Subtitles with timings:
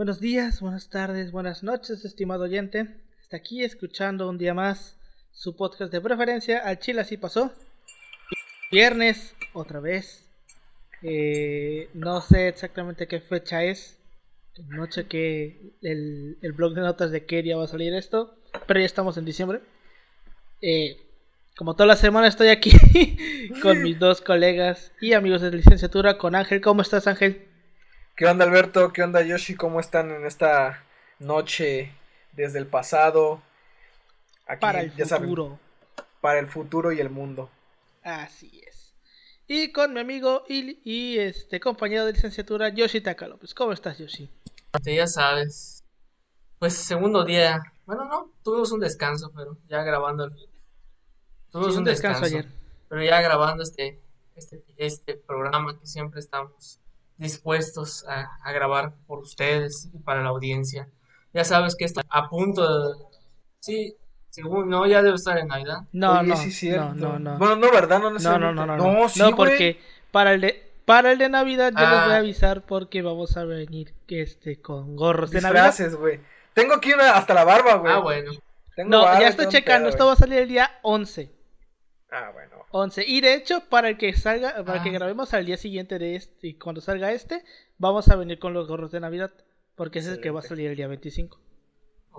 [0.00, 2.88] Buenos días, buenas tardes, buenas noches, estimado oyente.
[3.20, 4.96] Está aquí escuchando un día más
[5.30, 6.60] su podcast de preferencia.
[6.60, 7.52] Al Chile así pasó.
[8.72, 10.24] Viernes, otra vez.
[11.02, 13.98] Eh, no sé exactamente qué fecha es.
[14.68, 18.34] No chequé el, el blog de notas de qué día va a salir esto.
[18.66, 19.60] Pero ya estamos en diciembre.
[20.62, 20.96] Eh,
[21.58, 22.70] como toda la semana estoy aquí
[23.62, 26.62] con mis dos colegas y amigos de licenciatura, con Ángel.
[26.62, 27.49] ¿Cómo estás, Ángel?
[28.20, 28.92] ¿Qué onda Alberto?
[28.92, 29.54] ¿Qué onda Yoshi?
[29.54, 30.84] ¿Cómo están en esta
[31.20, 31.90] noche
[32.32, 33.40] desde el pasado?
[34.46, 35.58] Aquí, para el futuro.
[36.20, 37.48] para el futuro y el mundo.
[38.02, 38.92] Así es.
[39.46, 43.54] Y con mi amigo y, y este compañero de licenciatura, Yoshi Taka López.
[43.54, 44.30] ¿Cómo estás, Yoshi?
[44.84, 45.82] Sí, ya sabes.
[46.58, 47.62] Pues segundo día.
[47.86, 50.24] Bueno, no, tuvimos un descanso, pero ya grabando.
[50.24, 50.34] El...
[51.50, 52.46] Tuvimos un, descanso, ayer.
[52.86, 53.98] Pero ya grabando este,
[54.36, 56.80] este, este programa que siempre estamos
[57.20, 60.88] dispuestos a, grabar por ustedes y para la audiencia.
[61.32, 63.04] Ya sabes que está a punto de...
[63.60, 63.96] Sí,
[64.30, 65.82] según, no, ya debe estar en Navidad.
[65.92, 67.38] No, no, sí, no, no, no.
[67.38, 68.00] Bueno, no, ¿verdad?
[68.00, 69.78] No, no, no, no, no, no, sí, no porque
[70.10, 70.70] para el de...
[70.86, 72.16] Para el de Navidad yo les voy a ah.
[72.16, 75.64] avisar porque vamos a venir este con gorros de Navidad.
[75.64, 76.18] Gracias, güey.
[76.52, 77.92] Tengo aquí una hasta la barba, güey.
[77.92, 78.32] Ah, bueno.
[78.86, 81.30] no, ya estoy checando, esto va a salir el día 11.
[82.10, 82.59] Ah, bueno.
[82.70, 83.04] 11.
[83.06, 84.92] Y de hecho, para el que salga, para que ah.
[84.92, 87.42] grabemos al día siguiente de este, y cuando salga este,
[87.78, 89.32] vamos a venir con los gorros de Navidad.
[89.74, 91.40] Porque ese es el que va a salir el día 25.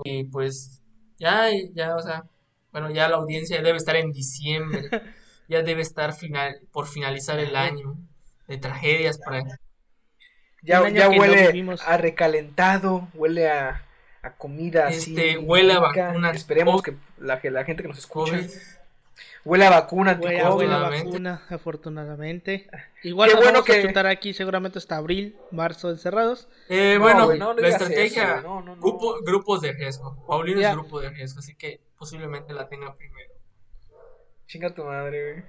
[0.04, 0.82] Y pues,
[1.18, 2.24] ya, ya, o sea,
[2.72, 4.90] bueno, ya la audiencia debe estar en diciembre.
[5.48, 7.98] ya debe estar final, por finalizar el año
[8.48, 9.44] de tragedias para.
[10.64, 13.84] Ya, ya huele a recalentado, huele a,
[14.22, 16.36] a comida este, Huele a vacunas.
[16.36, 18.40] Esperemos que la, la gente que nos escucha.
[19.44, 22.70] Huele a vacuna, huele, huele a vacuna, afortunadamente.
[23.04, 23.80] Igual nos vamos que...
[23.80, 26.48] a chutar aquí seguramente hasta abril, marzo encerrados.
[26.70, 28.44] Eh, bueno, la estrategia,
[29.24, 30.24] grupos de riesgo.
[30.28, 33.34] Paulino es grupo de riesgo, así que posiblemente la tenga primero.
[34.46, 35.46] Chinga tu madre, güey.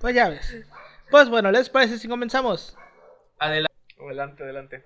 [0.00, 0.64] Pues ya ves.
[1.10, 2.76] Pues bueno, ¿les parece si comenzamos?
[3.38, 3.74] Adelante.
[3.98, 4.84] Adelante, adelante.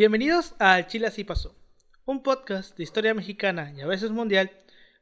[0.00, 1.54] Bienvenidos a Chile Así Pasó,
[2.06, 4.50] un podcast de historia mexicana y a veces mundial,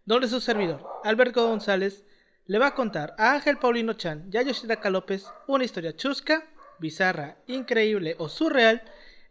[0.05, 2.05] donde su servidor, Alberto González,
[2.47, 6.49] le va a contar a Ángel Paulino Chan y a Yoshida López una historia chusca,
[6.81, 8.83] bizarra, increíble o surreal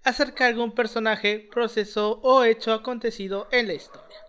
[0.06, 4.20] acerca de algún personaje, proceso o hecho acontecido en la historia.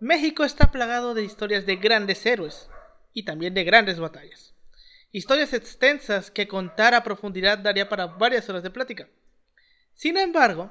[0.00, 2.68] México está plagado de historias de grandes héroes
[3.14, 4.52] y también de grandes batallas.
[5.12, 9.08] Historias extensas que contar a profundidad daría para varias horas de plática.
[9.94, 10.70] Sin embargo,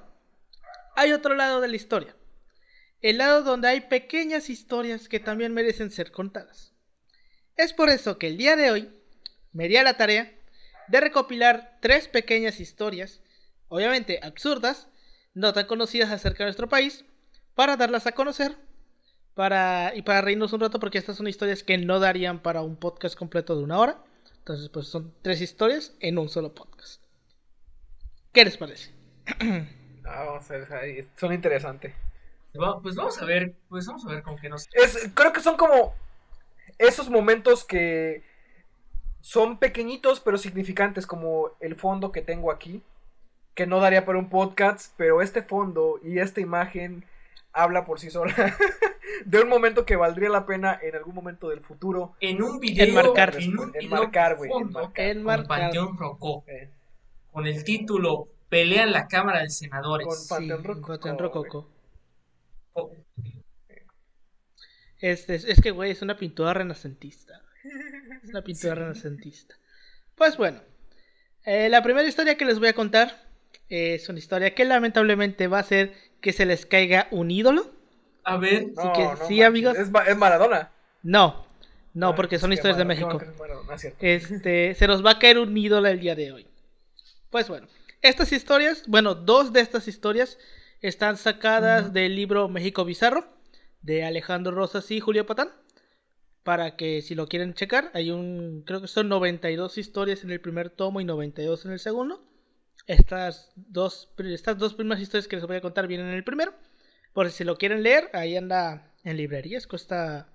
[0.96, 2.16] hay otro lado de la historia.
[3.02, 6.74] El lado donde hay pequeñas historias que también merecen ser contadas.
[7.58, 8.90] Es por eso que el día de hoy
[9.54, 10.32] me di a la tarea
[10.88, 13.22] de recopilar tres pequeñas historias,
[13.70, 14.88] obviamente absurdas,
[15.34, 17.06] no tan conocidas acerca de nuestro país,
[17.56, 18.58] para darlas a conocer
[19.34, 22.76] para, y para reírnos un rato porque estas son historias que no darían para un
[22.76, 24.04] podcast completo de una hora.
[24.38, 27.02] Entonces, pues son tres historias en un solo podcast.
[28.34, 29.01] ¿Qué les parece?
[30.04, 31.94] Ah, vamos a ver, son interesantes.
[32.82, 34.68] Pues vamos a ver, pues vamos a ver con qué nos...
[35.14, 35.94] creo que son como
[36.80, 38.24] esos momentos que
[39.22, 42.82] son pequeñitos pero significantes, como el fondo que tengo aquí,
[43.56, 47.06] que no daría para un podcast, pero este fondo y esta imagen
[47.54, 48.34] habla por sí sola
[49.26, 52.14] de un momento que valdría la pena en algún momento del futuro.
[52.20, 52.88] En un video.
[52.88, 53.36] Enmarcar.
[53.40, 54.52] En, un, enmarcar, güey.
[54.96, 55.76] Enmarcar.
[55.76, 56.44] Con Rocó.
[56.48, 56.70] Eh.
[57.32, 60.06] Con el título pelean la Cámara de Senadores.
[60.06, 61.70] Con Panteón Rococo.
[62.74, 62.92] Oh.
[65.00, 67.42] Este, es, que, güey, es una pintura renacentista.
[68.22, 69.56] Es una pintura renacentista.
[70.16, 70.62] Pues bueno,
[71.46, 73.26] eh, la primera historia que les voy a contar
[73.70, 77.72] es una historia que lamentablemente va a ser que se les caiga un ídolo.
[78.26, 78.68] A ver,
[79.30, 79.78] sí, amigos.
[79.78, 80.72] ¿Es, Maradona?
[81.04, 81.48] No,
[81.94, 83.20] no, ah, porque son historias de México.
[84.02, 86.48] este, se nos va a caer un ídolo el día de hoy.
[87.32, 87.68] Pues bueno,
[88.02, 90.38] estas historias, bueno, dos de estas historias
[90.82, 93.26] Están sacadas del libro México Bizarro
[93.82, 95.52] de Alejandro Rosas y Julio Patán.
[96.44, 100.42] Para que si lo quieren checar, hay un, creo que son 92 historias en el
[100.42, 102.24] primer tomo y 92 en el segundo.
[102.88, 106.54] Estas dos, estas dos primeras historias que les voy a contar vienen en el primero.
[107.14, 110.28] Por si lo quieren leer, ahí anda en librerías, cuesta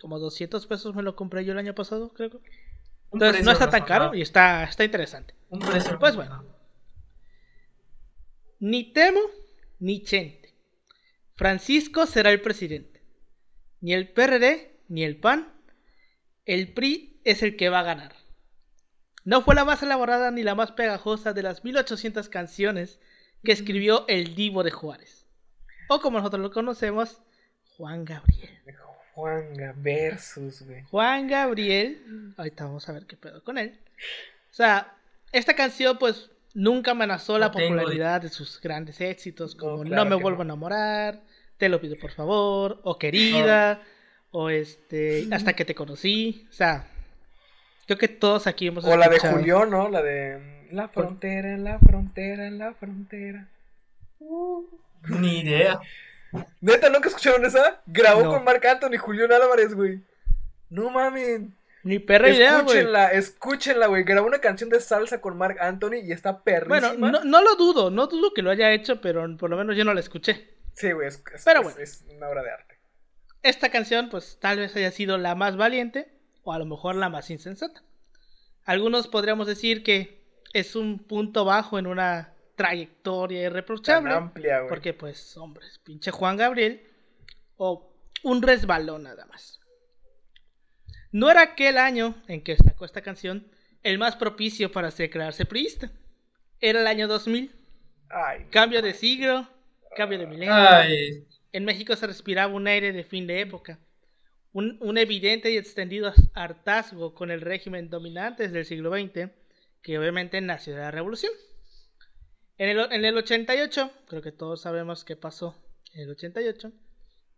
[0.00, 2.40] como 200 pesos, me lo compré yo el año pasado, creo.
[3.12, 5.34] Entonces no está tan caro y está, está interesante.
[5.48, 5.98] Un precio.
[5.98, 6.44] Pues bueno.
[8.60, 9.20] Ni Temo
[9.78, 10.54] ni Chente.
[11.34, 13.02] Francisco será el presidente.
[13.80, 15.52] Ni el PRD ni el PAN.
[16.44, 18.14] El PRI es el que va a ganar.
[19.24, 23.00] No fue la más elaborada ni la más pegajosa de las 1800 canciones
[23.44, 25.26] que escribió el Divo de Juárez.
[25.88, 27.22] O como nosotros lo conocemos,
[27.76, 28.60] Juan Gabriel.
[29.20, 30.82] Juan versus, güey.
[30.90, 32.32] Juan Gabriel.
[32.36, 33.78] Ahorita vamos a ver qué pedo con él.
[34.50, 34.94] O sea,
[35.32, 40.40] esta canción, pues, nunca amenazó la popularidad de sus grandes éxitos, como No, me vuelvo
[40.40, 41.20] a enamorar,
[41.58, 43.82] Te lo pido por favor, o Querida,
[44.30, 46.46] o este, Hasta que te conocí.
[46.50, 46.86] O sea,
[47.86, 49.88] creo que todos aquí hemos O la de Julio, ¿no?
[49.88, 53.48] La de La frontera, la frontera, la frontera.
[55.08, 55.80] Ni idea.
[56.60, 57.80] ¿Neta nunca escucharon esa?
[57.86, 60.00] Grabó con Marc Anthony y Julián Álvarez, güey.
[60.68, 61.42] No mames.
[61.82, 62.78] Ni perra idea, güey.
[62.78, 64.04] Escúchenla, escúchenla, güey.
[64.04, 66.94] Grabó una canción de salsa con Marc Anthony y está perrísima.
[66.98, 69.84] Bueno, no, lo dudo, no dudo que lo haya hecho, pero por lo menos yo
[69.84, 70.54] no la escuché.
[70.74, 71.22] Sí, güey, es,
[71.78, 72.78] es una obra de arte.
[73.42, 76.12] Esta canción, pues tal vez haya sido la más valiente
[76.42, 77.82] o a lo mejor la más insensata.
[78.64, 80.20] Algunos podríamos decir que
[80.52, 84.12] es un punto bajo en una trayectoria irreprochable.
[84.12, 86.82] amplia, Porque, pues, hombres, pinche Juan Gabriel.
[87.56, 87.90] O
[88.22, 89.60] un resbalón nada más.
[91.10, 93.50] No era aquel año en que sacó esta canción
[93.82, 95.90] el más propicio para declararse priista.
[96.60, 97.50] Era el año 2000.
[98.50, 99.48] cambio de siglo,
[99.96, 100.54] cambio de milenio.
[101.52, 103.78] En México se respiraba un aire de fin de época.
[104.52, 109.30] Un, un, evidente y extendido hartazgo con el régimen dominante desde el siglo XX,
[109.80, 111.32] que obviamente nació de la revolución.
[112.60, 115.56] En el, en el 88, creo que todos sabemos qué pasó
[115.94, 116.70] en el 88,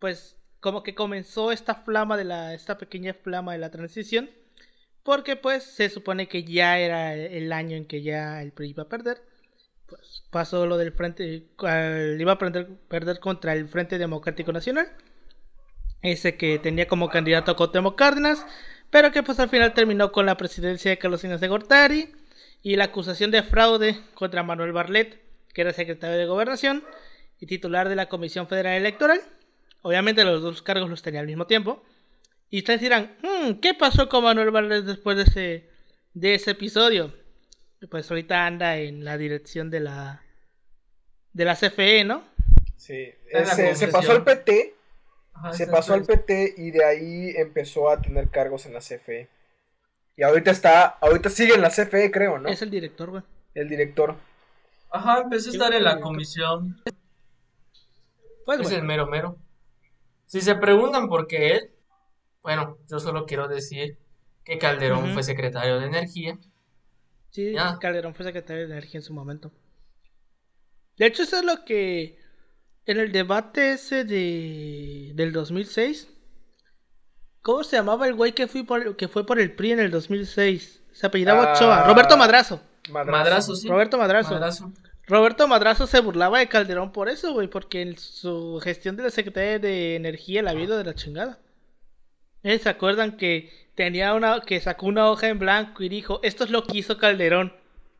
[0.00, 4.30] pues como que comenzó esta flama de la, esta pequeña flama de la transición,
[5.04, 8.82] porque pues se supone que ya era el año en que ya el PRI iba
[8.82, 9.22] a perder,
[9.86, 11.46] pues pasó lo del frente,
[12.18, 14.88] iba a perder, perder contra el Frente Democrático Nacional,
[16.00, 18.44] ese que tenía como candidato a Cotemo Cárdenas,
[18.90, 22.12] pero que pues al final terminó con la presidencia de Carlos Inés de Gortari,
[22.62, 25.20] y la acusación de fraude contra Manuel Barlet,
[25.52, 26.84] que era secretario de Gobernación
[27.40, 29.20] y titular de la Comisión Federal Electoral.
[29.82, 31.82] Obviamente los dos cargos los tenía al mismo tiempo.
[32.50, 35.68] Y ustedes dirán, hmm, ¿qué pasó con Manuel Barlet después de ese,
[36.14, 37.12] de ese episodio?
[37.90, 40.22] Pues ahorita anda en la dirección de la,
[41.32, 42.24] de la CFE, ¿no?
[42.76, 43.12] Sí,
[43.74, 44.74] se, pasó al PT,
[45.52, 49.28] se pasó al PT y de ahí empezó a tener cargos en la CFE.
[50.16, 52.48] Y ahorita está, ahorita sigue en la CFE, creo, ¿no?
[52.48, 53.22] Es el director, güey.
[53.54, 54.16] El director.
[54.90, 56.82] Ajá, empezó a estar en la comisión.
[58.44, 59.38] Pues es el mero mero.
[60.26, 61.70] Si se preguntan por qué él,
[62.42, 63.98] bueno, yo solo quiero decir
[64.44, 66.38] que Calderón fue secretario de Energía.
[67.30, 69.52] Sí, Calderón fue secretario de Energía en su momento.
[70.98, 72.18] De hecho, eso es lo que
[72.86, 76.08] en el debate ese de del 2006
[77.42, 79.90] ¿Cómo se llamaba el güey que, fui por, que fue por el PRI en el
[79.90, 80.82] 2006?
[80.92, 81.84] Se apellidaba ah, Ochoa.
[81.88, 82.60] Roberto Madrazo.
[82.90, 83.56] Madrazo.
[83.56, 83.68] sí.
[83.68, 84.72] Roberto Madrazo.
[85.08, 89.10] Roberto Madrazo se burlaba de Calderón por eso, güey, porque en su gestión de la
[89.10, 91.40] Secretaría de Energía la vida de la chingada.
[92.44, 96.50] ¿Se acuerdan que tenía una que sacó una hoja en blanco y dijo, "Esto es
[96.50, 97.52] lo que hizo Calderón"?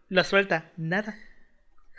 [0.09, 1.17] Lo suelta, nada.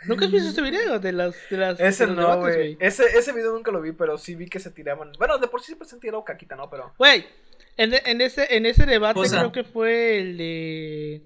[0.06, 2.76] ¿Nunca has visto ese video de las de las Ese no, güey.
[2.80, 5.12] Ese, ese video nunca lo vi, pero sí vi que se tiraban.
[5.18, 6.68] Bueno, de por sí siempre se han tirado caquita, ¿no?
[6.68, 6.92] Pero.
[6.98, 7.26] Güey,
[7.76, 11.22] en, en, ese, en ese debate creo que fue el de.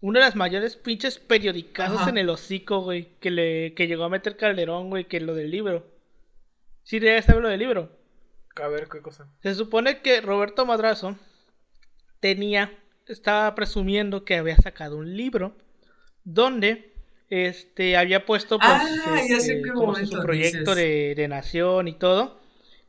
[0.00, 3.08] Una de las mayores pinches periodicazos en el hocico, güey.
[3.20, 5.86] Que le que llegó a meter Calderón, güey, que lo del libro.
[6.82, 7.90] Sí, ya saber lo del libro.
[8.56, 9.26] A ver, ¿qué cosa?
[9.42, 11.16] Se supone que Roberto Madrazo
[12.20, 12.76] tenía.
[13.06, 15.56] Estaba presumiendo que había sacado un libro
[16.22, 16.89] donde
[17.30, 19.62] este había puesto pues, ah, este,
[20.06, 22.40] su proyecto de, nación y todo.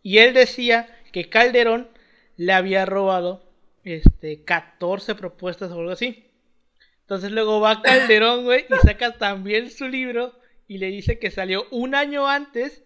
[0.01, 1.87] Y él decía que Calderón
[2.37, 3.47] le había robado
[3.83, 6.25] este 14 propuestas o algo así.
[7.01, 10.33] Entonces luego va Calderón güey y saca también su libro
[10.67, 12.83] y le dice que salió un año antes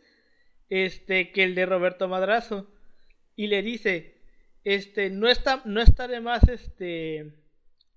[0.69, 2.67] este que el de Roberto Madrazo.
[3.37, 4.17] Y le dice
[4.65, 7.31] este no está no está de más este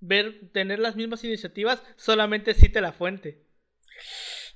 [0.00, 3.47] ver tener las mismas iniciativas solamente cite la fuente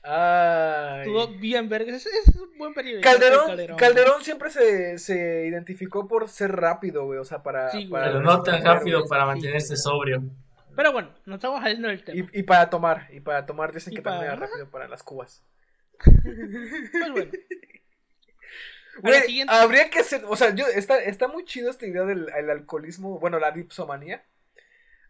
[0.03, 1.95] Estuvo bien verga.
[1.95, 3.11] Es, es, un buen periodista.
[3.11, 7.19] Calderón, Calderón, siempre se, se, identificó por ser rápido, güey.
[7.19, 7.71] O sea, para.
[7.71, 10.23] pero no tan rápido para mantenerse sobrio.
[10.75, 12.27] Pero bueno, no estamos saliendo del tema.
[12.33, 15.45] Y, para tomar, y para tomar dicen que también era rápido para las cubas.
[16.03, 17.31] pues bueno.
[19.49, 23.39] habría que hacer, o sea, yo, está, está muy chido esta idea del alcoholismo, bueno,
[23.39, 24.25] la dipsomanía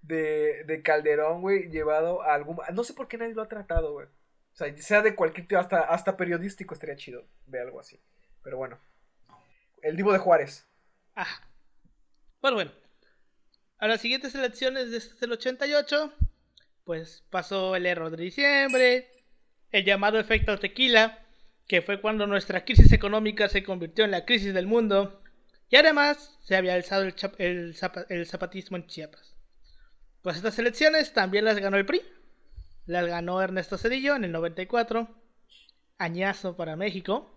[0.03, 2.59] de, de Calderón, güey, llevado a algún...
[2.75, 4.07] No sé por qué nadie lo ha tratado, güey.
[4.53, 8.01] O sea, sea de cualquier tipo, hasta, hasta periodístico estaría chido ver algo así.
[8.43, 8.79] Pero bueno.
[9.83, 10.67] El Divo de Juárez.
[11.17, 11.41] Ah.
[12.41, 12.73] Bueno, bueno.
[13.79, 16.13] A las siguientes elecciones desde el 88,
[16.85, 19.11] pues pasó el error de diciembre,
[19.71, 21.27] el llamado efecto tequila,
[21.67, 25.23] que fue cuando nuestra crisis económica se convirtió en la crisis del mundo,
[25.69, 27.75] y además se había alzado el,
[28.09, 29.35] el zapatismo en Chiapas.
[30.23, 32.03] Pues estas elecciones también las ganó el PRI,
[32.87, 35.09] las ganó Ernesto Cedillo en el 94,
[35.99, 37.33] añazo para México,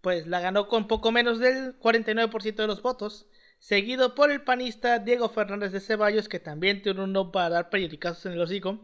[0.00, 3.26] pues la ganó con poco menos del 49% de los votos,
[3.58, 8.26] seguido por el panista Diego Fernández de Ceballos, que también tiene uno para dar periodicazos
[8.26, 8.80] en el hocico.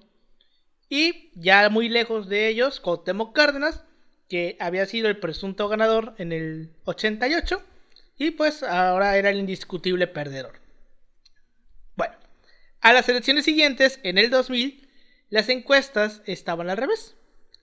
[0.88, 3.84] Y ya muy lejos de ellos, Cuauhtémoc Cárdenas,
[4.28, 7.62] que había sido el presunto ganador en el 88
[8.18, 10.60] y pues ahora era el indiscutible perdedor.
[11.96, 12.14] Bueno,
[12.80, 14.87] a las elecciones siguientes, en el 2000,
[15.30, 17.16] las encuestas estaban al revés.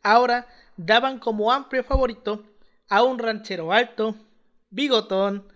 [0.04, 2.44] Ahora daban como amplio favorito
[2.90, 4.16] a un ranchero alto,
[4.70, 5.48] bigotón,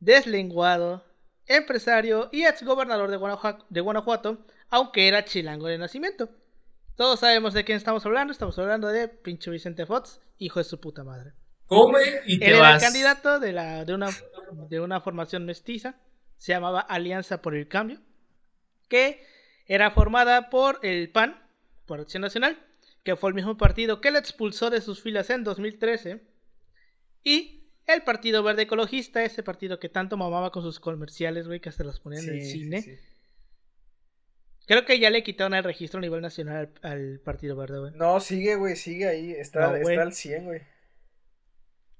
[0.00, 1.04] deslenguado,
[1.46, 4.38] empresario y ex gobernador de Guanajuato, de Guanajuato,
[4.70, 6.28] aunque era chilango de nacimiento.
[6.96, 10.80] Todos sabemos de quién estamos hablando, estamos hablando de pinche Vicente Fox, hijo de su
[10.80, 11.32] puta madre.
[11.66, 14.08] Come y te Él era el candidato de, la, de, una,
[14.68, 15.94] de una formación mestiza,
[16.38, 18.00] se llamaba Alianza por el Cambio,
[18.88, 19.24] que
[19.66, 21.38] era formada por el PAN,
[21.88, 22.56] por Acción Nacional,
[23.02, 26.22] que fue el mismo partido que le expulsó de sus filas en 2013,
[27.24, 31.70] y el Partido Verde Ecologista, ese partido que tanto mamaba con sus comerciales, güey, que
[31.70, 33.00] hasta los ponían en el cine.
[34.66, 37.92] Creo que ya le quitaron el registro a nivel nacional al, Partido Verde, güey.
[37.94, 39.32] No, sigue, güey, sigue ahí.
[39.32, 40.60] Está, está al 100, güey.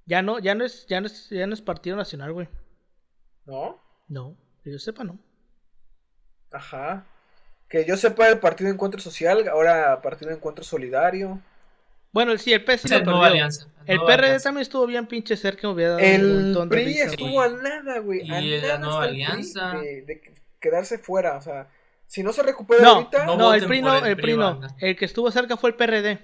[0.05, 2.49] Ya no, ya no es, ya no es, ya no es Partido Nacional, güey.
[3.47, 3.83] ¿No?
[4.09, 5.19] No, que yo sepa, no.
[6.51, 7.07] Ajá.
[7.69, 11.41] Que yo sepa el Partido Encuentro Social, ahora Partido Encuentro Solidario.
[12.13, 13.03] Bueno, sí, el PS el
[13.87, 17.99] El PRD también estuvo bien pinche cerca, hubiera dado El un PRI estuvo a nada,
[17.99, 18.31] güey.
[18.31, 19.73] A y la nueva alianza.
[19.73, 20.21] De,
[20.61, 21.69] quedarse fuera, o sea,
[22.07, 23.27] si no se recupera no, ahorita.
[23.27, 24.61] No, el PRI no, el PRI no.
[24.79, 26.19] El que estuvo cerca fue el PRD.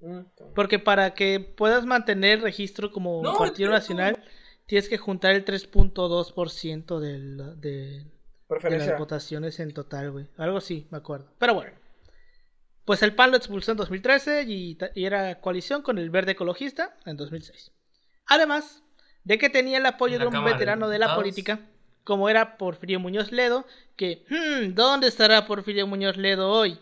[0.00, 0.20] Mm,
[0.54, 4.22] Porque para que puedas mantener registro como partido nacional,
[4.66, 8.04] tienes que juntar el 3.2% de,
[8.48, 10.26] de, de las votaciones en total, güey.
[10.36, 11.28] Algo así, me acuerdo.
[11.38, 11.84] Pero bueno.
[12.84, 17.16] Pues el PAN lo expulsó en 2013 y, era coalición con el Verde Ecologista en
[17.16, 17.72] 2006.
[18.26, 18.82] Además
[19.24, 21.60] de que tenía el apoyo de un veterano de, la política,
[22.04, 26.78] como era Porfirio Muñoz Ledo, que, hmm, ¿dónde estará Porfirio Muñoz Ledo hoy?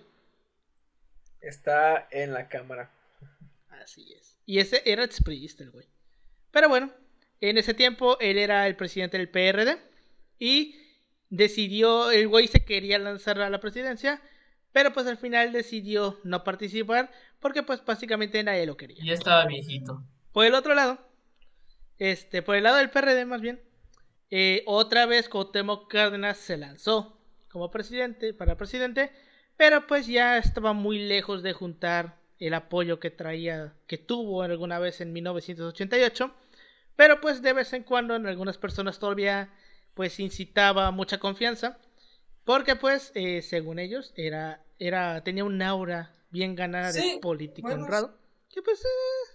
[1.41, 2.91] Está en la cámara.
[3.71, 4.37] Así es.
[4.45, 5.87] Y ese era el güey.
[6.51, 6.91] Pero bueno,
[7.41, 9.79] en ese tiempo él era el presidente del PRD
[10.41, 10.82] y
[11.33, 14.23] decidió, el güey se quería lanzar a la presidencia
[14.73, 17.11] pero pues al final decidió no participar
[17.41, 19.05] porque pues básicamente nadie lo quería.
[19.05, 20.03] Y estaba viejito.
[20.33, 20.99] Por el otro lado,
[21.99, 23.61] este, por el lado del PRD más bien,
[24.31, 27.19] eh, otra vez Cuauhtémoc Cárdenas se lanzó
[27.51, 29.13] como presidente, para presidente,
[29.59, 34.79] pero pues ya estaba muy lejos de juntar el apoyo que traía, que tuvo alguna
[34.79, 36.35] vez en 1988,
[36.97, 39.53] pero pues de vez en cuando en algunas personas todavía
[39.95, 41.79] pues incitaba mucha confianza
[42.45, 48.19] porque pues, eh, según ellos, era, era, tenía un aura bien ganada de político honrado.
[48.53, 48.81] Que pues...
[48.85, 49.33] Eh,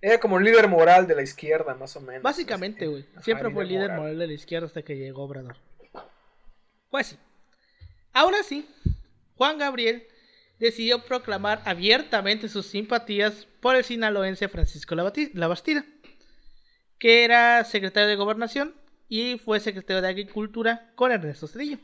[0.00, 2.22] era como líder moral de la izquierda, más o menos.
[2.22, 3.06] Básicamente, güey.
[3.22, 3.98] Siempre fue líder moral.
[3.98, 5.56] moral de la izquierda hasta que llegó Obrador.
[6.90, 7.18] Pues sí.
[8.12, 8.68] Aún así,
[9.34, 10.06] Juan Gabriel
[10.58, 15.84] decidió proclamar abiertamente sus simpatías por el sinaloense Francisco Labastida,
[16.98, 18.74] que era secretario de Gobernación
[19.08, 21.78] y fue secretario de Agricultura con Ernesto Cedillo.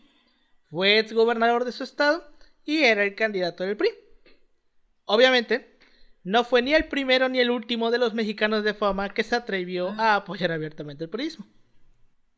[0.71, 2.25] Fue ex gobernador de su estado
[2.65, 3.91] y era el candidato del PRI.
[5.07, 5.75] Obviamente,
[6.23, 9.37] no fue ni el primero ni el último de los mexicanos de fama que se
[9.37, 11.47] atrevió a apoyar abiertamente el PRIismo.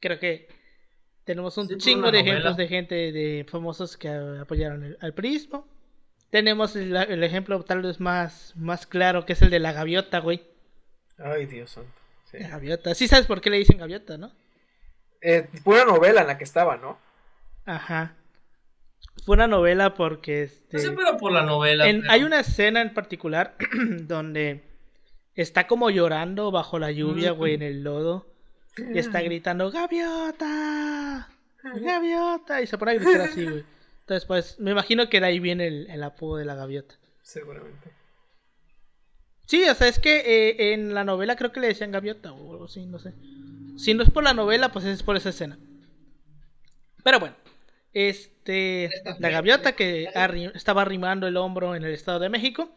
[0.00, 0.48] Creo que
[1.24, 5.66] tenemos un chingo de ejemplos de gente de famosos que apoyaron el, al PRIismo.
[6.30, 10.42] Tenemos el, ejemplo tal vez más, más claro que es el de la gaviota, güey.
[11.18, 11.90] Ay, Dios santo.
[12.30, 12.38] Sí.
[12.38, 12.94] gaviota.
[12.94, 14.32] Sí sabes por qué le dicen gaviota, ¿no?
[15.20, 16.98] Eh, pura novela en la que estaba, ¿no?
[17.64, 18.14] Ajá.
[19.24, 20.44] fue una novela porque...
[20.44, 21.84] Este, no sé, pero por la novela.
[22.08, 24.62] Hay una escena en particular donde
[25.34, 28.26] está como llorando bajo la lluvia, güey, en el lodo.
[28.76, 31.28] Y está gritando, ¡Gaviota!
[31.62, 32.60] ¡Gaviota!
[32.60, 33.64] Y se pone a gritar así, güey.
[34.00, 36.94] Entonces, pues, me imagino que de ahí viene el, apodo de la gaviota.
[37.22, 37.90] Seguramente.
[39.46, 42.52] Sí, o sea, es que eh, en la novela creo que le decían gaviota o
[42.52, 43.14] algo así, no sé.
[43.76, 45.58] Si no es por la novela, pues es por esa escena.
[47.02, 47.36] Pero bueno,
[47.92, 48.90] este,
[49.20, 50.10] la gaviota que
[50.54, 52.70] estaba arrimando el hombro en el Estado de México,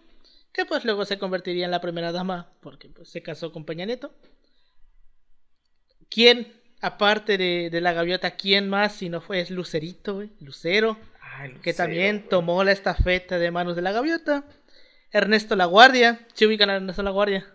[0.54, 3.86] que pues luego se convertiría en la primera dama porque pues, se casó con Peña
[3.86, 4.14] Nieto.
[6.10, 10.32] ¿Quién, aparte de, la gaviota, quién más si no fue es Lucerito, güey?
[10.40, 10.98] Lucero,
[11.62, 14.44] que también tomó la estafeta de manos de la gaviota.
[15.12, 17.46] Ernesto La Guardia, ¿se ubican a Ernesto La Guardia?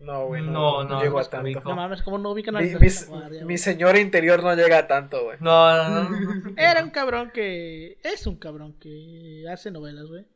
[0.00, 1.60] No, güey, no, no, llego a tanto.
[1.60, 5.24] No mames, ¿cómo no ubican a mi, mi, mi señor interior no llega a tanto,
[5.24, 5.36] güey.
[5.40, 6.54] No, no, no.
[6.56, 7.98] Era un cabrón que.
[8.02, 10.26] Es un cabrón que hace novelas, güey.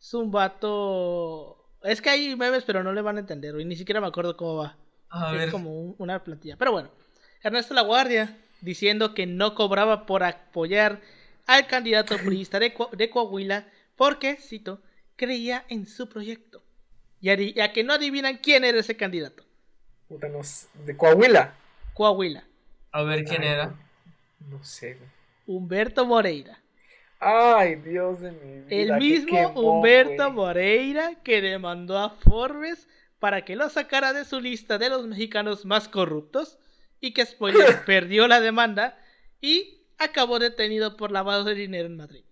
[0.00, 1.68] Es un vato.
[1.82, 3.66] Es que hay memes, pero no le van a entender, güey.
[3.66, 4.78] Ni siquiera me acuerdo cómo va.
[5.34, 6.56] es como una plantilla.
[6.56, 6.90] Pero bueno,
[7.42, 11.02] Ernesto La Guardia diciendo que no cobraba por apoyar
[11.46, 14.80] al candidato priista de, de Coahuila porque, cito,
[15.16, 16.62] creía en su proyecto.
[17.26, 19.44] Y a, que no adivinan quién era ese candidato.
[20.08, 20.40] Puta, no
[20.84, 21.54] ¿De Coahuila?
[21.94, 22.44] Coahuila.
[22.92, 23.74] A ver quién era.
[24.48, 24.98] No, sé.
[25.46, 26.60] Humberto Moreira.
[27.18, 28.66] Ay, Dios de mi vida.
[28.68, 32.86] El mismo Humberto Moreira que demandó a Forbes
[33.18, 36.58] para que lo sacara de su lista de los mexicanos más corruptos
[37.00, 38.98] y que, spoiler, perdió la demanda
[39.40, 42.24] y acabó detenido por lavado de dinero en Madrid.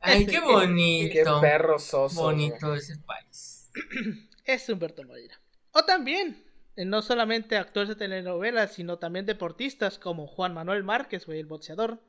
[0.00, 1.12] Ay, qué bonito.
[1.12, 2.22] Qué perro soso.
[2.22, 3.70] Bonito ese país.
[4.44, 5.40] Es Humberto Moreira.
[5.72, 6.42] O también,
[6.74, 11.46] eh, no solamente actores de telenovelas, sino también deportistas como Juan Manuel Márquez, güey, el
[11.46, 12.00] boxeador,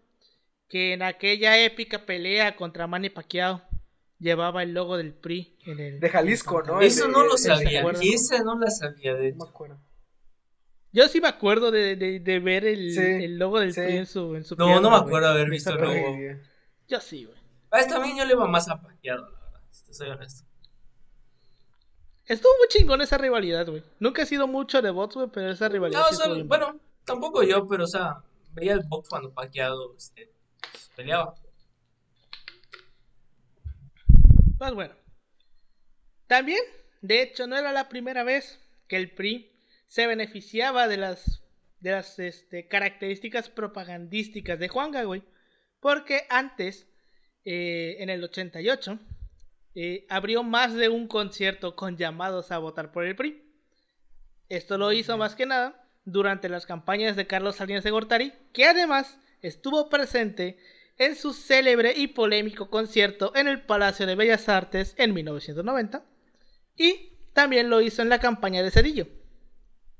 [0.67, 3.61] que en aquella épica pelea contra Manny Pacquiao
[4.17, 6.79] llevaba el logo del PRI en el de Jalisco, ¿no?
[6.79, 7.83] Eso no lo sabía.
[8.01, 9.79] Esa no la sabía de No me acuerdo.
[10.93, 14.43] Yo sí me acuerdo de, de, ver el, el, logo del PRI en su, en
[14.43, 16.17] su No, no me acuerdo de haber visto el logo.
[16.87, 17.40] Yo sí, güey.
[17.71, 20.45] A también yo le iba más a Pacquiao, la verdad, si soy honesto.
[22.25, 23.83] Estuvo muy chingón esa rivalidad, güey.
[23.99, 26.03] Nunca he sido mucho de bots, güey, pero esa rivalidad.
[26.27, 30.31] No, bueno, tampoco yo, pero o sea, veía el box cuando Pacquiao este,
[30.95, 31.35] peleaba.
[34.57, 34.93] Pues bueno.
[36.27, 36.61] También,
[37.01, 39.51] de hecho, no era la primera vez que el PRI
[39.87, 41.41] se beneficiaba de las,
[41.79, 45.23] de las este, características propagandísticas de Juanga, güey.
[45.79, 46.87] Porque antes
[47.45, 48.99] eh, en el 88,
[49.75, 53.41] eh, abrió más de un concierto con llamados a votar por el PRI.
[54.49, 58.65] Esto lo hizo más que nada durante las campañas de Carlos Salinas de Gortari, que
[58.65, 60.57] además estuvo presente
[60.97, 66.03] en su célebre y polémico concierto en el Palacio de Bellas Artes en 1990
[66.77, 69.07] y también lo hizo en la campaña de Cedillo.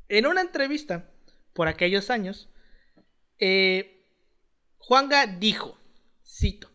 [0.09, 1.09] En una entrevista
[1.53, 2.49] por aquellos años,
[3.39, 4.05] eh,
[4.77, 5.77] Juanga dijo,
[6.25, 6.70] cito,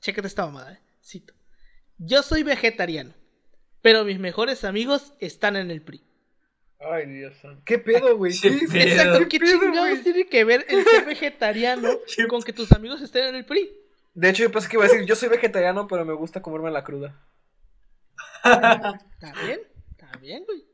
[0.00, 0.80] Chécate esta mamada, eh.
[1.04, 1.34] Cito.
[1.98, 3.12] Yo soy vegetariano,
[3.82, 6.02] pero mis mejores amigos están en el PRI.
[6.80, 7.60] Ay, Dios santo.
[7.66, 8.32] ¿Qué pedo, güey?
[8.40, 11.90] ¿Qué, Exacto, ¿qué, chingados tiene que ver el ser vegetariano
[12.28, 13.70] con que tus amigos estén en el PRI?
[14.14, 16.70] De hecho, yo pensé que iba a decir, yo soy vegetariano, pero me gusta comerme
[16.70, 17.14] la cruda.
[18.42, 19.60] Está bien,
[19.90, 20.64] está bien, güey.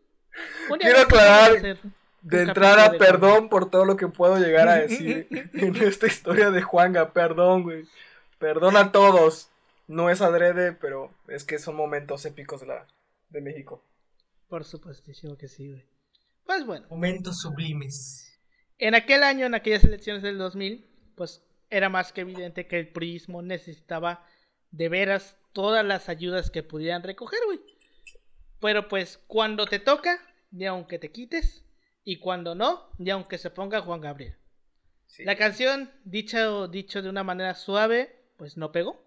[0.81, 1.79] Quiero aclarar
[2.23, 6.63] de entrada, perdón por todo lo que puedo llegar a decir en esta historia de
[6.63, 7.87] Juanga, perdón, güey.
[8.39, 9.51] Perdona a todos.
[9.89, 12.87] No es adrede, pero es que son momentos épicos de, la,
[13.31, 13.85] de México.
[14.49, 15.85] Por supuestísimo que sí, güey.
[16.45, 16.87] Pues bueno.
[16.91, 18.41] Momentos sublimes.
[18.79, 22.93] En aquel año, en aquellas elecciones del 2000, pues era más que evidente que el
[22.93, 24.25] prismo necesitaba
[24.71, 27.61] de veras todas las ayudas que pudieran recoger, güey.
[28.61, 30.21] Pero pues cuando te toca,
[30.51, 31.65] ni aunque te quites,
[32.05, 34.37] y cuando no, ni aunque se ponga Juan Gabriel.
[35.19, 39.03] La canción, dicho, dicho de una manera suave, pues no pegó.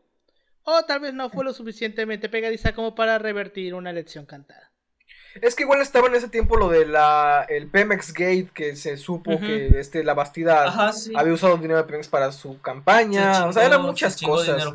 [0.63, 4.69] O tal vez no fue lo suficientemente pegadiza como para revertir una elección cantada.
[5.41, 8.97] Es que igual estaba en ese tiempo lo de la el Pemex Gate que se
[8.97, 13.65] supo que este la Bastida había usado dinero de Pemex para su campaña, o sea,
[13.65, 14.67] eran muchas cosas.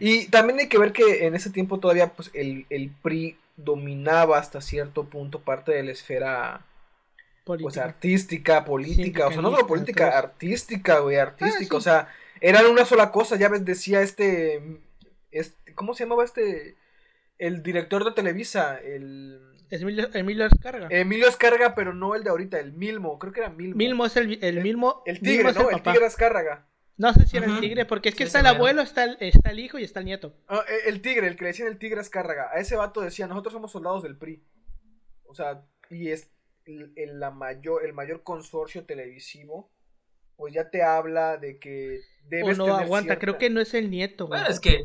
[0.00, 4.38] Y también hay que ver que en ese tiempo todavía pues el, el PRI dominaba
[4.38, 6.64] hasta cierto punto parte de la esfera
[7.44, 12.08] pues artística, política, o sea, no solo política, artística, güey, artística, ah, o sea,
[12.40, 14.80] eran una sola cosa, ya ves, decía este,
[15.30, 16.76] este, ¿cómo se llamaba este?
[17.38, 19.40] El director de Televisa, el...
[19.68, 20.88] Emilio, Emilio Escarga.
[20.90, 23.76] Emilio Escarga, pero no el de ahorita, el Milmo, creo que era Milmo.
[23.76, 25.02] Milmo es el, el Milmo.
[25.04, 25.70] El tigre, ¿no?
[25.70, 26.66] El, tigre Escárraga.
[26.96, 29.50] No sé si era el tigre, porque es que está el abuelo, está el, está
[29.50, 30.34] el hijo y está el nieto.
[30.48, 32.50] Ah, e, el tigre, el que le decían el tigre Escárraga.
[32.52, 34.42] A ese vato decía, nosotros somos soldados del PRI.
[35.24, 36.30] O sea, y es
[36.64, 39.70] el, la mayor, el mayor consorcio televisivo,
[40.36, 43.90] pues ya te habla de que debes o no, aguanta, creo que no es el
[43.90, 44.26] nieto.
[44.26, 44.82] Bueno, es que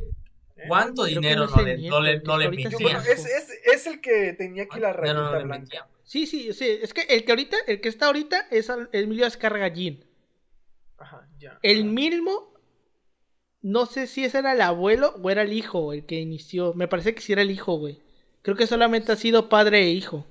[0.61, 0.65] ¿Eh?
[0.67, 4.79] ¿Cuánto dinero no, le, no, le, no le es, es, es, el que tenía aquí
[4.79, 5.87] la rayita blanca.
[6.03, 6.79] Sí, sí, sí.
[6.81, 9.73] Es que el que ahorita, el que está ahorita es Emilio Azcárraga
[10.97, 11.57] Ajá, ya.
[11.63, 12.53] El mismo,
[13.61, 16.75] no sé si ese era el abuelo o era el hijo el que inició.
[16.75, 18.01] Me parece que sí era el hijo, güey.
[18.43, 20.27] Creo que solamente ha sido padre e hijo.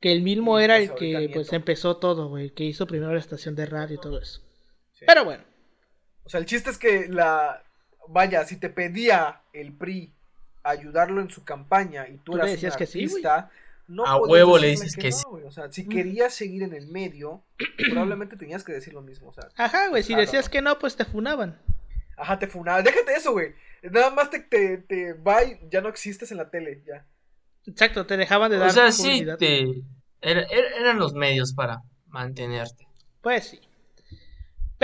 [0.00, 2.50] Que el mismo era pues el que pues empezó todo, güey.
[2.50, 4.42] Que hizo primero la estación de radio y todo eso.
[5.06, 5.53] Pero bueno.
[6.24, 7.62] O sea, el chiste es que la.
[8.08, 10.12] Vaya, si te pedía el PRI
[10.62, 13.08] ayudarlo en su campaña y tú, eras decías que sí,
[13.86, 15.22] no a huevo le dices que, sí.
[15.44, 17.42] O sea, si querías seguir en el medio,
[17.90, 19.28] probablemente tenías que decir lo mismo.
[19.28, 21.58] O sea, Ajá, güey, si decías que no, pues te funaban.
[22.16, 22.82] Ajá, te funaban.
[22.82, 23.54] Déjate eso, güey.
[23.82, 27.04] Nada más te, te, te va y ya no existes en la tele, ya.
[27.66, 28.70] Exacto, te dejaban de dar.
[28.70, 29.82] O sea, sí, te...
[30.20, 32.86] eran los medios para mantenerte.
[33.20, 33.60] Pues sí.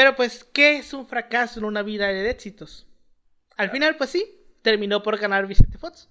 [0.00, 2.86] Pero pues, ¿qué es un fracaso en una vida de éxitos?
[3.58, 4.24] Al final, pues sí,
[4.62, 6.08] terminó por ganar Vicente Fox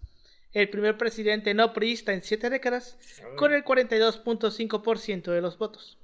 [0.51, 2.99] el primer presidente no priista en siete décadas,
[3.35, 5.97] con el 42.5% de los votos.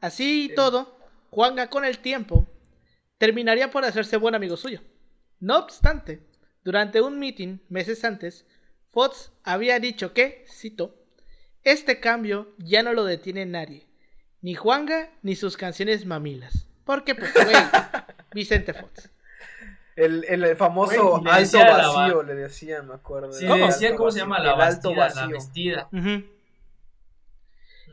[0.00, 2.48] Así y todo, Juanga con el tiempo
[3.18, 4.80] terminaría por hacerse buen amigo suyo.
[5.38, 6.22] No obstante,
[6.64, 8.46] durante un meeting meses antes,
[8.88, 10.96] Fox había dicho que, cito,
[11.62, 13.86] este cambio ya no lo detiene nadie,
[14.40, 16.69] ni Juanga ni sus canciones mamilas.
[16.90, 17.46] Porque, pues, güey,
[18.34, 19.10] Vicente Fox.
[19.94, 23.32] El, el famoso alto vacío, le decían, me acuerdo.
[23.32, 25.20] Sí, le decían cómo se llama la, alto vacío.
[25.20, 25.88] la vestida.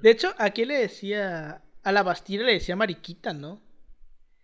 [0.01, 3.61] De hecho, aquí le decía, a la Bastida le decía mariquita, ¿no?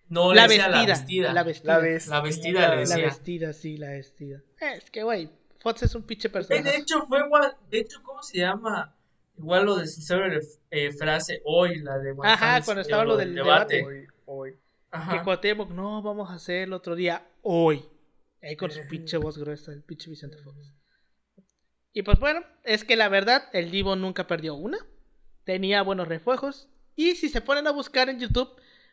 [0.10, 1.34] No, la, le vestida, la vestida.
[1.34, 1.74] La vestida.
[2.16, 2.98] La vestida, le decía.
[2.98, 4.44] La vestida, sí, la vestida.
[4.60, 6.62] Es que, güey, Fox es un pinche personaje.
[6.62, 8.96] De hecho, fue igual, de hecho, ¿cómo se llama?
[9.36, 10.14] Igual lo de su
[10.70, 14.10] eh, frase hoy, la de Ajá, cuando estaba lo del debate.
[14.26, 14.56] Hoy.
[14.92, 15.24] Ajá.
[15.42, 17.84] Que no, vamos a hacer el otro día, hoy.
[18.42, 20.74] Ahí con su pinche voz gruesa, el pinche Vicente Fox.
[21.94, 24.78] Y pues bueno, es que la verdad, el Divo nunca perdió una.
[25.44, 26.68] Tenía buenos refuerzos.
[26.96, 28.50] Y si se ponen a buscar en YouTube,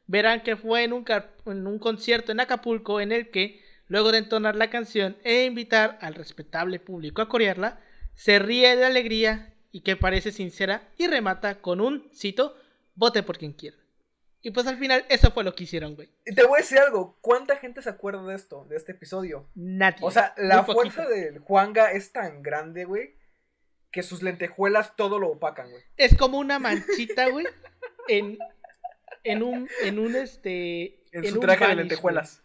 [0.06, 1.04] verán que fue en un,
[1.46, 5.98] en un concierto en Acapulco en el que, luego de entonar la canción e invitar
[6.00, 7.80] al respetable público a corearla,
[8.14, 12.56] se ríe de alegría y que parece sincera y remata con un, cito,
[12.94, 13.76] vote por quien quiera.
[14.42, 16.08] Y pues al final, eso fue lo que hicieron, güey.
[16.24, 17.18] Y te voy a decir algo.
[17.20, 19.50] ¿Cuánta gente se acuerda de esto, de este episodio?
[19.54, 19.98] Nadie.
[20.00, 23.16] O sea, la fuerza del Juanga es tan grande, güey,
[23.90, 25.82] que sus lentejuelas todo lo opacan, güey.
[25.96, 27.46] Es como una manchita, güey,
[28.08, 28.38] en,
[29.24, 31.02] en un, en un, este...
[31.12, 32.42] En, su traje de lentejuelas.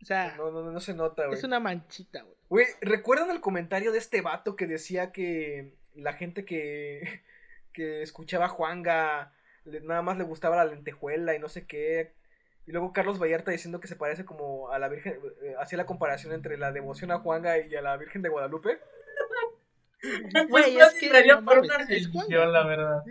[0.00, 0.36] O sea...
[0.36, 1.36] No, no, no se nota, güey.
[1.36, 2.36] Es una manchita, güey.
[2.48, 7.22] Güey, ¿recuerdan el comentario de este vato que decía que la gente que,
[7.72, 9.35] que escuchaba a
[9.82, 12.14] Nada más le gustaba la lentejuela y no sé qué.
[12.66, 15.86] Y luego Carlos Vallarta diciendo que se parece como a la Virgen, eh, hacía la
[15.86, 18.80] comparación entre la devoción a Juanga y a la Virgen de Guadalupe.
[20.48, 23.02] Güey, es que no, por una religión, la verdad.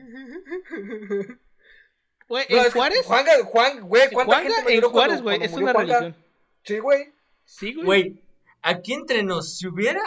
[2.27, 3.05] Güey, ¿en Juárez?
[3.05, 6.15] Juanga, Juan, güey, ¿cuánta Juanga gente en Juárez, güey, es una religión.
[6.63, 7.13] Sí, güey.
[7.43, 7.85] Sí, güey.
[7.85, 8.23] Güey,
[8.61, 10.01] aquí entre nos, si hubiera,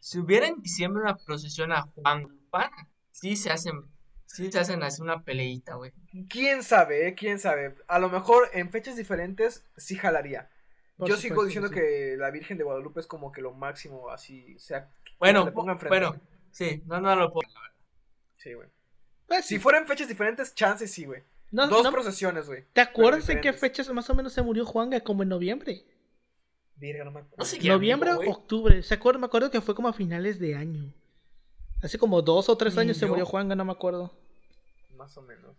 [0.00, 2.28] si hubiera en diciembre una procesión a Juan
[3.10, 3.82] sí se hacen
[4.34, 5.92] Sí, se hacen así una peleita, güey.
[6.28, 7.14] ¿Quién sabe, eh?
[7.14, 7.76] ¿Quién sabe?
[7.86, 10.50] A lo mejor en fechas diferentes sí jalaría.
[10.98, 14.90] Yo sigo diciendo que la Virgen de Guadalupe es como que lo máximo, así, sea,
[15.20, 15.52] bueno,
[15.88, 16.20] bueno,
[16.50, 17.48] sí, no, no lo puedo,
[18.36, 18.68] Sí, güey.
[19.28, 21.22] Pues si fueran fechas diferentes, chances sí, güey.
[21.52, 22.64] Dos procesiones, güey.
[22.72, 25.00] ¿Te acuerdas en qué fechas más o menos se murió Juanga?
[25.00, 25.84] Como en noviembre.
[26.74, 27.68] Virga, no me acuerdo.
[27.68, 28.82] noviembre o octubre.
[28.82, 29.20] ¿Se acuerda?
[29.20, 30.92] Me acuerdo que fue como a finales de año.
[31.82, 34.23] Hace como dos o tres años se murió Juanga, no me acuerdo
[34.96, 35.56] más o menos.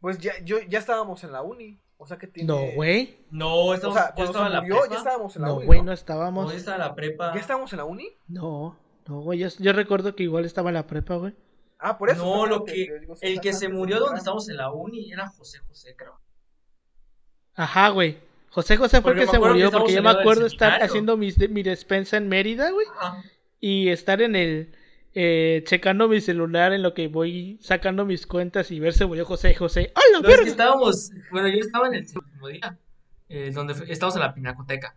[0.00, 1.80] Pues ya, yo, ya estábamos en la uni.
[1.96, 2.46] O sea que tiene.
[2.46, 3.18] No, güey.
[3.30, 5.66] No, estamos, o sea, cuando se murió, ya estábamos en la no, uni.
[5.66, 6.46] Güey, no, estábamos.
[6.46, 7.34] No, estaba la prepa.
[7.34, 8.08] ¿Ya estábamos en la uni?
[8.28, 9.40] No, no, güey.
[9.40, 11.34] Yo, yo, recuerdo que igual estaba en la prepa, güey.
[11.80, 12.24] Ah, por eso.
[12.24, 12.88] No, lo que.
[13.20, 16.20] el que se murió donde estábamos en la uni era José José, creo.
[17.54, 18.20] Ajá, güey.
[18.50, 21.62] José José fue el que se murió porque yo me acuerdo estar haciendo mi, mi
[21.64, 22.86] despensa en Mérida, güey.
[23.60, 24.74] Y estar en el
[25.14, 29.24] eh, checando mi celular en lo que voy sacando mis cuentas y ver si murió
[29.24, 29.92] José José.
[29.94, 32.78] ¡Hola, no, es que estábamos, bueno, yo estaba en el último día,
[33.28, 34.96] eh, donde estábamos en la pinacoteca.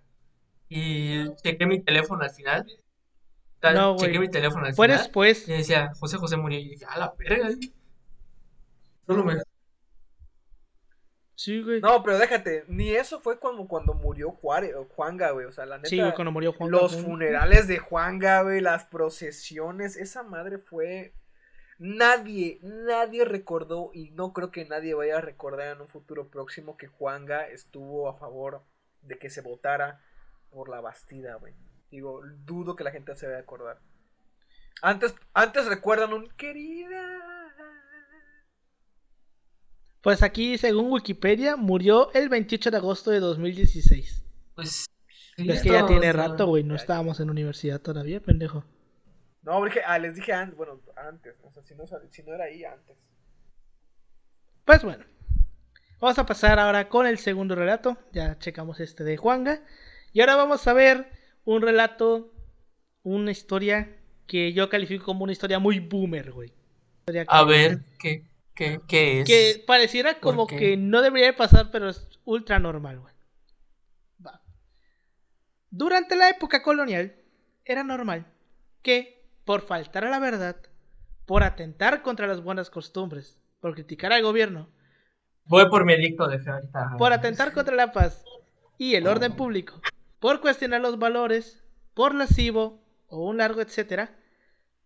[0.69, 2.65] Y chequé mi teléfono al final.
[3.73, 5.03] No, chequé mi teléfono al Fue final.
[5.03, 5.47] después.
[5.47, 6.59] Y decía, José José murió.
[6.59, 7.49] Y dije, a la verga.
[9.05, 9.35] Solo me.
[11.41, 11.81] Sí, güey.
[11.81, 15.47] No, pero déjate, ni eso fue como cuando murió Juárez, Juanga, güey.
[15.47, 15.89] O sea, la neta.
[15.89, 16.77] Sí, güey, cuando murió Juanga.
[16.77, 21.15] Los funerales de Juanga, güey, las procesiones, esa madre fue.
[21.79, 26.77] Nadie, nadie recordó y no creo que nadie vaya a recordar en un futuro próximo
[26.77, 28.61] que Juanga estuvo a favor
[29.01, 29.99] de que se votara
[30.51, 31.55] por la Bastida, güey.
[31.89, 33.79] Digo, dudo que la gente se vaya a acordar.
[34.83, 37.40] Antes, antes recuerdan un querida.
[40.01, 44.23] Pues aquí, según Wikipedia, murió el 28 de agosto de 2016.
[44.55, 44.85] Pues.
[45.37, 46.63] es que ya tiene rato, güey.
[46.63, 48.63] No estábamos en universidad todavía, pendejo.
[49.43, 51.35] No, porque ah, les dije antes, bueno, antes.
[51.43, 52.97] O sea, si no, si no era ahí, antes.
[54.65, 55.05] Pues bueno.
[55.99, 57.95] Vamos a pasar ahora con el segundo relato.
[58.11, 59.61] Ya checamos este de Juanga.
[60.13, 61.11] Y ahora vamos a ver
[61.45, 62.33] un relato,
[63.03, 66.53] una historia que yo califico como una historia muy boomer, güey.
[67.27, 69.27] A ver, ¿qué, qué, qué es?
[69.27, 73.13] Que pareciera como que no debería pasar, pero es ultra normal, güey.
[74.25, 74.41] Va.
[75.69, 77.15] Durante la época colonial,
[77.65, 78.25] era normal
[78.81, 80.57] que, por faltar a la verdad,
[81.25, 84.69] por atentar contra las buenas costumbres, por criticar al gobierno,
[85.45, 86.95] Voy por mi edicto de fe ahorita.
[86.97, 88.23] por atentar contra la paz
[88.77, 89.81] y el orden público,
[90.19, 94.15] por cuestionar los valores, por lascivo o un largo etcétera,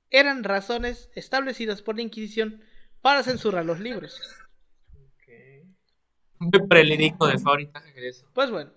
[0.10, 2.62] eran razones establecidas por la Inquisición
[3.06, 4.20] para censurar los libros.
[6.68, 7.84] Preledicto de ahorita
[8.34, 8.72] Pues bueno,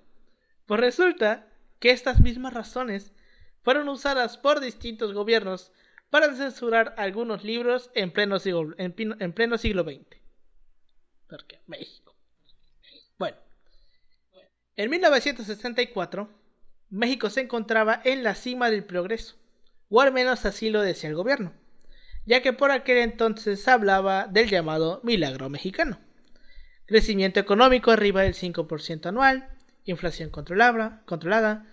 [0.67, 3.15] pues resulta que estas mismas razones
[3.63, 5.73] fueron usadas por distintos gobiernos
[6.11, 10.21] para censurar algunos libros en pleno siglo, en, en pleno siglo XX.
[11.27, 12.15] Porque México.
[13.19, 13.39] Bueno,
[14.77, 16.29] en 1964,
[16.91, 19.37] México se encontraba en la cima del progreso
[19.89, 21.55] o al menos así lo decía el gobierno,
[22.29, 25.99] ya que por aquel entonces se hablaba del llamado milagro mexicano.
[26.85, 29.49] Crecimiento económico arriba del 5% anual,
[29.87, 31.67] inflación controlada, controlada,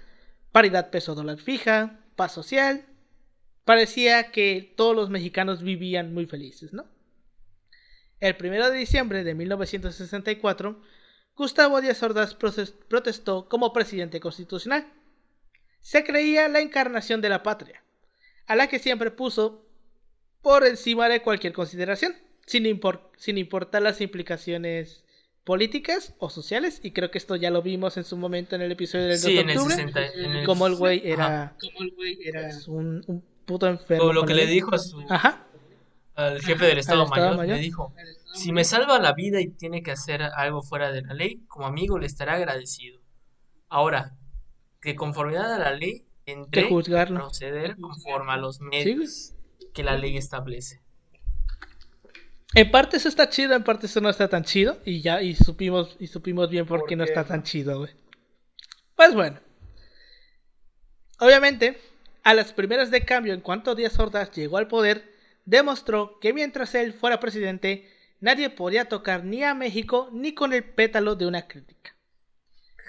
[0.53, 2.85] paridad peso dólar fija, paz social.
[3.65, 6.85] Parecía que todos los mexicanos vivían muy felices, ¿no?
[8.21, 10.81] El 1 de diciembre de 1964,
[11.35, 14.87] Gustavo Díaz Ordaz protestó como presidente constitucional.
[15.81, 17.83] Se creía la encarnación de la patria,
[18.47, 19.64] a la que siempre puso
[20.45, 22.13] por encima de cualquier consideración,
[22.45, 25.03] sin, importar las implicaciones
[25.43, 28.71] políticas o sociales, y creo que esto ya lo vimos en su momento en el
[28.71, 31.57] episodio del 2 de octubre, como el güey era,
[32.67, 34.13] un, puto enfermo.
[34.13, 35.03] lo que le dijo a su,
[36.13, 37.91] al jefe del Estado, mayor, le dijo,
[38.35, 41.65] si me salva la vida y tiene que hacer algo fuera de la ley, como
[41.65, 43.01] amigo le estará agradecido.
[43.67, 44.15] Ahora,
[44.79, 49.34] que conformidad a la ley, entre proceder conforme a los medios
[49.75, 50.81] que la ley establece.
[52.55, 54.79] En parte eso está chido, en parte eso no está tan chido.
[54.85, 57.91] Y ya, y supimos, y supimos bien por, qué no está tan chido, güey.
[58.95, 59.39] Pues bueno.
[61.19, 61.77] Obviamente,
[62.23, 66.73] a las primeras de cambio, en cuanto Díaz Ordaz llegó al poder, demostró que mientras
[66.75, 67.89] él fuera presidente,
[68.21, 71.95] nadie podía tocar ni a México ni con el pétalo de una crítica.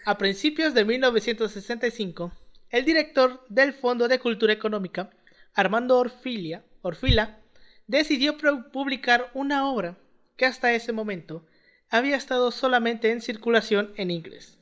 [0.05, 2.33] A principios de 1965,
[2.70, 5.11] el director del Fondo de Cultura Económica,
[5.55, 7.38] Armando Orfilia, Orfila,
[7.87, 8.37] decidió
[8.72, 9.96] publicar una obra
[10.37, 11.44] que hasta ese momento
[11.90, 14.59] había estado solamente en circulación en inglés.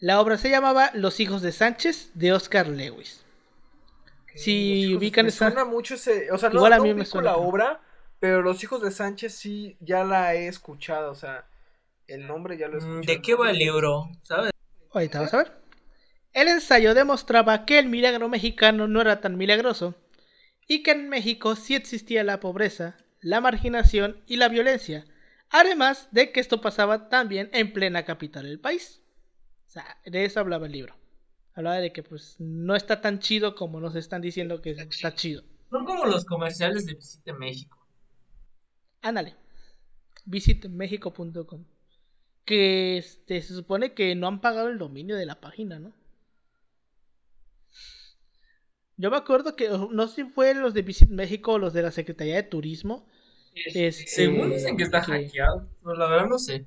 [0.00, 3.24] La obra se llamaba Los hijos de Sánchez de Oscar Lewis.
[4.34, 5.50] Si ubican me esa...
[5.50, 7.80] suena mucho ese, o sea, no, a mí me suena la obra,
[8.20, 11.46] pero Los hijos de Sánchez sí ya la he escuchado, o sea,
[12.06, 13.16] el nombre ya lo he mm, escuchado.
[13.16, 14.08] ¿De qué va el libro?
[14.22, 14.52] ¿Sabes?
[14.92, 15.52] Ahorita vas a ver.
[16.32, 19.94] El ensayo demostraba que el milagro mexicano no era tan milagroso
[20.68, 25.06] y que en México sí existía la pobreza, la marginación y la violencia,
[25.50, 29.02] además de que esto pasaba también en plena capital del país.
[29.66, 30.94] O sea, de eso hablaba el libro.
[31.54, 35.42] Hablaba de que pues no está tan chido como nos están diciendo que está chido.
[35.70, 37.78] Son como los comerciales de Visite México.
[39.02, 39.34] Ándale.
[40.24, 41.64] Visitemexico.com.
[42.44, 45.92] Que este, se supone que no han pagado el dominio de la página, ¿no?
[48.98, 51.82] Yo me acuerdo que, no sé si fue los de Visit México o los de
[51.82, 53.06] la Secretaría de Turismo.
[53.54, 56.66] Este, según dicen que está hackeado, pero la verdad no sé.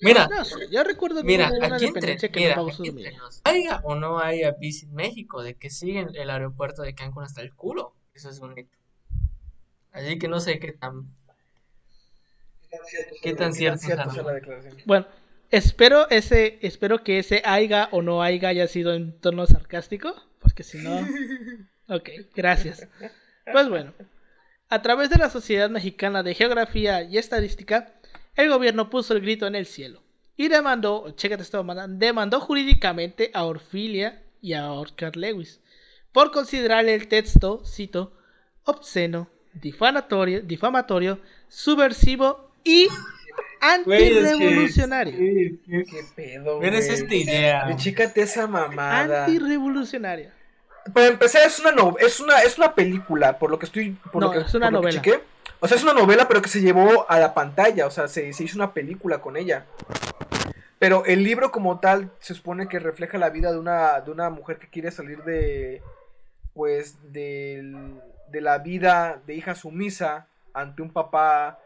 [0.00, 0.28] Mira,
[0.70, 4.90] yo recuerdo mira, aquí entre, que mira, no aquí entre haya o no haya Visit
[4.90, 8.76] México, de que siguen el aeropuerto de Cancún hasta el culo, eso es un hito.
[9.92, 11.06] Así que no sé qué tan
[13.22, 14.76] qué tan cierto, es la declaración.
[14.84, 15.06] Bueno,
[15.50, 20.62] espero ese espero que ese haya o no haya haya sido en tono sarcástico porque
[20.62, 20.96] si no...
[21.88, 22.88] Ok, gracias.
[23.52, 23.92] Pues bueno,
[24.68, 27.92] a través de la Sociedad Mexicana de Geografía y Estadística,
[28.34, 30.02] el gobierno puso el grito en el cielo
[30.36, 35.60] y demandó, chécate esto, demandó jurídicamente a Orfilia y a Oscar Lewis
[36.10, 38.12] por considerar el texto, cito,
[38.64, 42.88] obsceno, difamatorio, difamatorio subversivo y
[43.60, 45.14] antirrevolucionario.
[45.16, 46.74] ¿Qué pedo, güey?
[46.76, 47.76] esta idea.
[47.76, 49.24] Chícate esa mamada.
[49.24, 50.30] Antirrevolucionario.
[50.92, 53.90] Para empezar, es una, no, es una, es una película, por lo que estoy.
[54.12, 55.02] Por no, lo que, es una por lo que novela.
[55.02, 55.20] chequé.
[55.58, 57.86] O sea, es una novela, pero que se llevó a la pantalla.
[57.86, 59.66] O sea, se, se hizo una película con ella.
[60.78, 64.28] Pero el libro como tal se supone que refleja la vida de una, de una
[64.30, 65.82] mujer que quiere salir de,
[66.52, 71.58] pues, del- de la vida de hija sumisa ante un papá,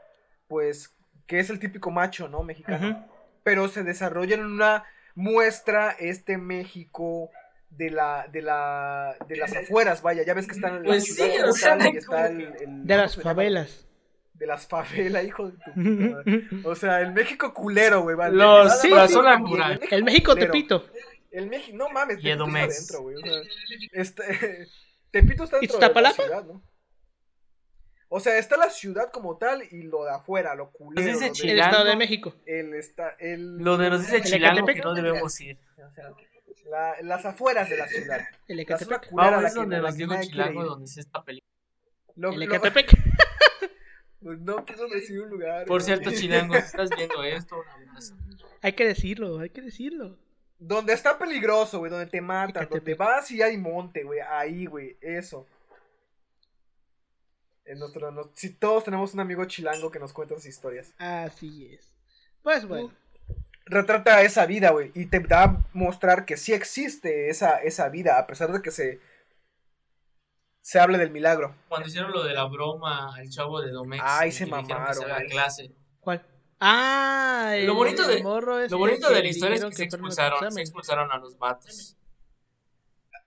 [0.46, 0.94] pues,
[1.30, 2.42] que es el típico macho, ¿no?
[2.42, 3.06] Mexicano.
[3.44, 4.82] Pero se desarrolla en una
[5.14, 7.30] muestra este México
[7.70, 11.04] de la, de la, de las afueras, vaya, ya ves que están en la Pues
[11.04, 13.86] sí, o sea, y está el- el- De ¿cómo las favelas.
[14.34, 16.48] De las favelas, hijo de tu puta madre.
[16.64, 18.16] O sea, el México culero, güey.
[18.16, 18.34] Vale.
[18.36, 19.14] Los- sí, más sí.
[19.16, 19.80] rural.
[19.88, 20.52] El México culero.
[20.52, 20.84] Tepito.
[21.30, 22.78] El México, no mames, Tepito está Edomex.
[22.88, 23.16] dentro, güey.
[23.16, 23.40] O sea,
[23.92, 24.66] este,
[25.12, 26.60] Tepito está dentro de la ciudad, ¿no?
[28.12, 31.00] O sea, está la ciudad como tal y lo de afuera, lo culero.
[31.00, 31.60] Ese lo de- El.
[31.60, 32.34] Estado de México.
[32.44, 35.58] el, está, el, Lo de nos dice El Chilango que no debemos ir.
[35.76, 36.10] o sea,
[36.68, 38.20] la- las afueras de la ciudad.
[38.48, 39.08] El Ecatepec.
[39.12, 41.50] Vamos, es que- donde nos que dijo Chilango donde se esta película.
[42.16, 42.90] Lo- El lo- Ecatepec.
[44.20, 45.66] Pues no quiero decir un lugar.
[45.66, 48.16] Por cierto, Chilango, si estás viendo esto, un abrazo.
[48.62, 50.18] Hay que decirlo, hay que decirlo.
[50.58, 52.70] Donde está peligroso, güey, donde te matan, Ecatepec.
[52.78, 55.46] donde vas y hay monte, güey, ahí, güey, eso.
[57.70, 60.92] En nuestro, no- si todos tenemos un amigo chilango que nos cuenta sus historias.
[60.98, 61.92] Así es.
[62.42, 62.92] Pues bueno.
[63.66, 68.18] Retrata esa vida, güey, y te da a mostrar que sí existe esa, esa vida,
[68.18, 68.98] a pesar de que se,
[70.60, 71.54] se hable del milagro.
[71.68, 74.02] Cuando hicieron lo de la broma al chavo de Domex.
[74.04, 75.28] Ay, y se que que mamaron, güey.
[75.28, 75.70] clase.
[76.00, 76.26] ¿cuál?
[76.58, 80.50] Ah, el, Lo bonito de- Lo bonito que de la historia es que se expulsaron,
[80.52, 81.96] se expulsaron a los vatos.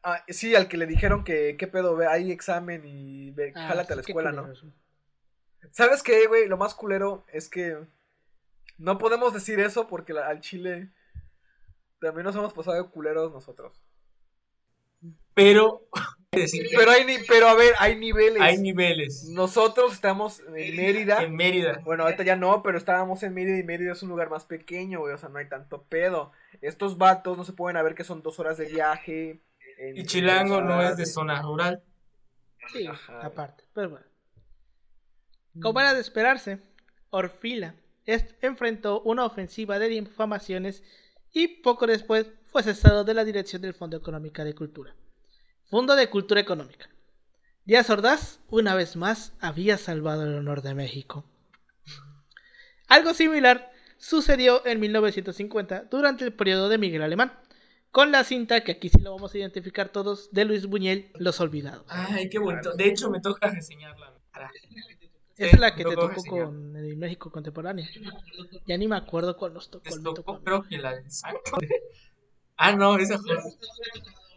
[0.04, 2.08] Ah, sí, al que le dijeron que, ¿qué pedo, ve?
[2.08, 4.54] Hay examen y ve, Ah, jálate a la escuela, ¿no?
[5.72, 6.48] ¿Sabes qué, güey?
[6.48, 7.78] Lo más culero es que
[8.78, 10.90] no podemos decir eso porque la- al chile
[12.00, 13.82] también nos hemos pasado de culeros nosotros.
[15.34, 15.88] Pero,
[16.32, 18.42] Pero hay ni, pero a ver, hay niveles.
[18.42, 19.26] hay niveles.
[19.30, 21.22] Nosotros estamos en Mérida.
[21.24, 21.80] En Mérida.
[21.84, 25.00] Bueno, ahorita ya no, pero estábamos en Mérida y Mérida es un lugar más pequeño,
[25.00, 25.14] güey.
[25.14, 26.32] O sea, no hay tanto pedo.
[26.62, 29.42] Estos vatos no se pueden ver que son dos horas de viaje.
[29.90, 31.82] En- Y Chilango en no es de zona rural.
[32.72, 33.26] Sí, Ajá.
[33.26, 33.64] aparte.
[33.74, 34.06] Pero bueno.
[35.62, 36.60] Como era de esperarse,
[37.12, 40.84] Orfila est- enfrentó una ofensiva de difamaciones
[41.32, 44.96] y poco después fue cesado de la dirección del Fondo Económica de Cultura.
[45.70, 46.90] Fondo de Cultura Económica.
[47.66, 51.24] Díaz Ordaz, una vez más, había salvado el honor de México.
[52.88, 57.34] Algo similar sucedió en 1950 durante el periodo de Miguel Alemán,
[57.94, 61.40] con la cinta que aquí sí lo vamos a identificar todos de Luis Buñuel, Los
[61.40, 61.86] Olvidados.
[61.88, 62.74] Ay, qué bonito.
[62.74, 64.12] De hecho, me toca reseñarla.
[65.38, 67.86] Esa es la que te tocó con el México contemporáneo.
[68.66, 69.86] Ya ni me acuerdo cuál nos tocó.
[69.86, 70.42] Les tocó.
[70.44, 71.40] creo que la del Sancho.
[72.56, 73.36] Ah, no, esa fue.
[73.36, 73.42] Me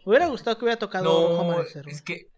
[0.05, 1.87] hubiera gustado que hubiera tocado Rojo No, Amanecer.
[1.87, 2.31] es que.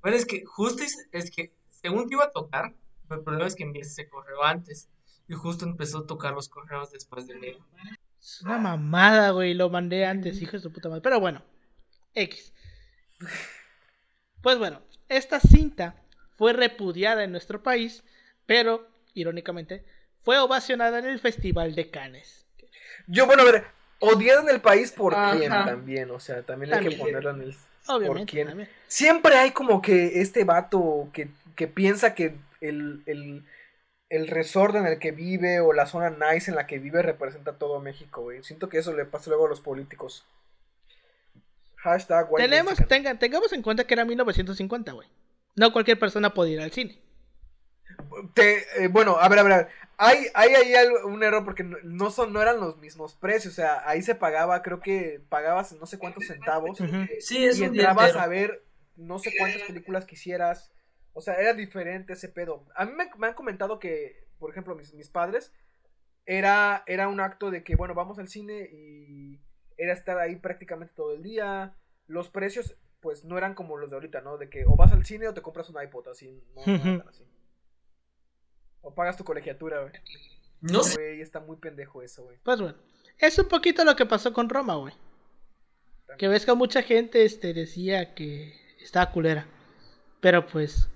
[0.00, 2.72] Bueno, es que justo es, es que según te iba a tocar,
[3.08, 4.88] pero el problema es que ese correo antes.
[5.28, 7.58] Y justo empezó a tocar los correos después de leer.
[8.26, 9.54] Es una mamada, güey.
[9.54, 11.00] Lo mandé antes, hijo de su puta madre.
[11.00, 11.42] Pero bueno,
[12.12, 12.52] X.
[14.42, 15.94] Pues bueno, esta cinta
[16.36, 18.02] fue repudiada en nuestro país,
[18.44, 19.84] pero, irónicamente,
[20.22, 22.46] fue ovacionada en el Festival de Cannes.
[23.06, 23.64] Yo, bueno, a ver,
[24.00, 25.36] odiado en el país por Ajá.
[25.36, 26.10] quién también.
[26.10, 27.56] O sea, también, hay que ponerlo en el.
[27.86, 28.32] por Obviamente.
[28.32, 28.48] quién.
[28.48, 28.68] también.
[28.88, 33.44] Siempre hay como que este vato que, que piensa que el, el,
[34.08, 37.58] el resort en el que vive o la zona nice en la que vive representa
[37.58, 38.42] todo México, güey.
[38.44, 40.24] Siento que eso le pasa luego a los políticos.
[41.76, 45.08] Hashtag white Tenemos, tenga- tengamos en cuenta que era 1950, güey.
[45.54, 46.98] No cualquier persona podía ir al cine.
[48.34, 49.68] Te- eh, bueno, a ver, a ver, a ver.
[49.98, 53.54] Hay, hay ahí algo- un error porque no, no son, no eran los mismos precios.
[53.54, 56.80] O sea, ahí se pagaba, creo que pagabas no sé cuántos centavos.
[56.80, 57.06] Ujú.
[57.20, 58.62] Sí, es y un entrabas a ver
[58.96, 60.70] no sé cuántas películas quisieras.
[61.16, 62.66] O sea, era diferente ese pedo.
[62.74, 65.50] A mí me, me han comentado que, por ejemplo, mis, mis padres,
[66.26, 69.40] era, era un acto de que, bueno, vamos al cine y
[69.78, 71.74] era estar ahí prácticamente todo el día.
[72.06, 74.36] Los precios, pues, no eran como los de ahorita, ¿no?
[74.36, 76.44] De que o vas al cine o te compras un iPod, así.
[76.54, 77.24] No, no eran así.
[78.82, 79.94] O pagas tu colegiatura, güey.
[80.60, 81.00] No sé.
[81.00, 82.36] Güey, está muy pendejo eso, güey.
[82.42, 82.76] Pues bueno,
[83.16, 84.92] es un poquito lo que pasó con Roma, güey.
[86.18, 88.52] Que ves que mucha gente este, decía que
[88.82, 89.46] estaba culera.
[90.20, 90.90] Pero pues,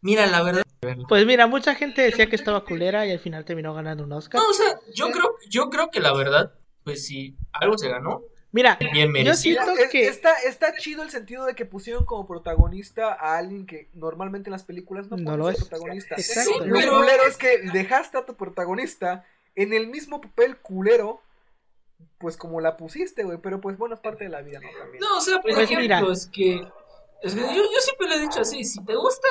[0.00, 0.62] Mira, la verdad,
[1.08, 4.40] Pues mira, mucha gente decía que estaba culera y al final terminó ganando un Oscar.
[4.40, 6.52] No, o sea, yo creo, yo creo que la verdad,
[6.84, 8.22] pues si algo se ganó.
[8.52, 8.78] Mira,
[9.24, 13.66] yo siento que está, está chido el sentido de que pusieron como protagonista a alguien
[13.66, 16.14] que normalmente en las películas no, no lo es protagonista.
[16.14, 16.64] Exacto.
[16.64, 19.24] Lo culero es que dejaste a tu protagonista
[19.56, 21.20] en el mismo papel culero
[22.18, 24.68] pues como la pusiste, güey, pero pues bueno, es parte de la vida, ¿no?
[24.78, 25.00] También.
[25.00, 26.60] No, o sea, por pues ejemplo, es que
[27.24, 29.28] es que yo, yo siempre le he dicho así, si te gusta,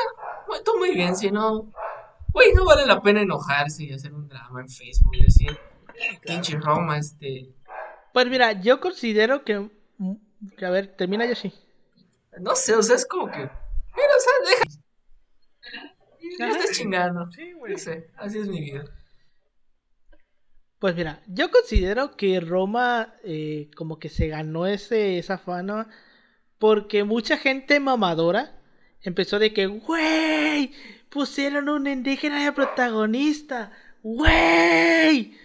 [0.48, 1.72] bueno, tú muy bien, si no,
[2.30, 5.58] güey, no vale la pena enojarse y hacer un drama en Facebook y decir,
[6.26, 7.54] pinche Roma, este...
[8.12, 9.70] Pues mira, yo considero que,
[10.58, 11.54] que a ver, termina yo sí.
[12.40, 13.50] No sé, o sea, es como que, mira,
[14.18, 14.84] o sea, deja...
[16.40, 17.32] Ya estás chingando.
[17.32, 17.74] Sí, güey.
[17.74, 18.86] No sé, así es mi vida.
[20.80, 25.88] Pues mira, yo considero que Roma eh, como que se ganó ese, esa fama
[26.64, 28.56] porque mucha gente mamadora
[29.02, 30.72] empezó de que, güey,
[31.10, 35.38] pusieron un indígena de protagonista, güey.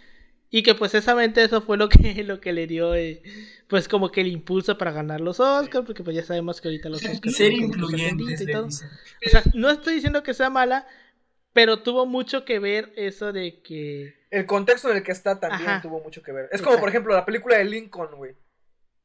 [0.48, 3.20] Y que pues esamente eso fue lo que, lo que le dio, eh,
[3.66, 6.88] pues como que el impulso para ganar los Oscars, porque pues ya sabemos que ahorita
[6.88, 7.34] los Oscars...
[7.34, 8.66] Ser incluyentes, y todo.
[8.66, 10.86] O sea, no estoy diciendo que sea mala,
[11.52, 14.14] pero tuvo mucho que ver eso de que...
[14.30, 16.48] El contexto en el que está también tuvo mucho que ver.
[16.52, 18.36] Es como, por ejemplo, la película de Lincoln, güey.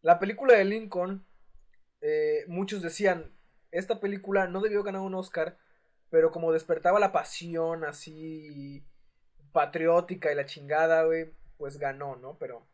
[0.03, 1.25] La película de Lincoln
[2.03, 3.31] eh, muchos decían,
[3.71, 5.57] esta película no debió ganar un Oscar,
[6.09, 8.83] pero como despertaba la pasión así
[9.53, 12.37] patriótica y la chingada, güey, pues ganó, ¿no?
[12.37, 12.67] Pero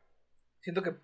[0.62, 0.96] siento que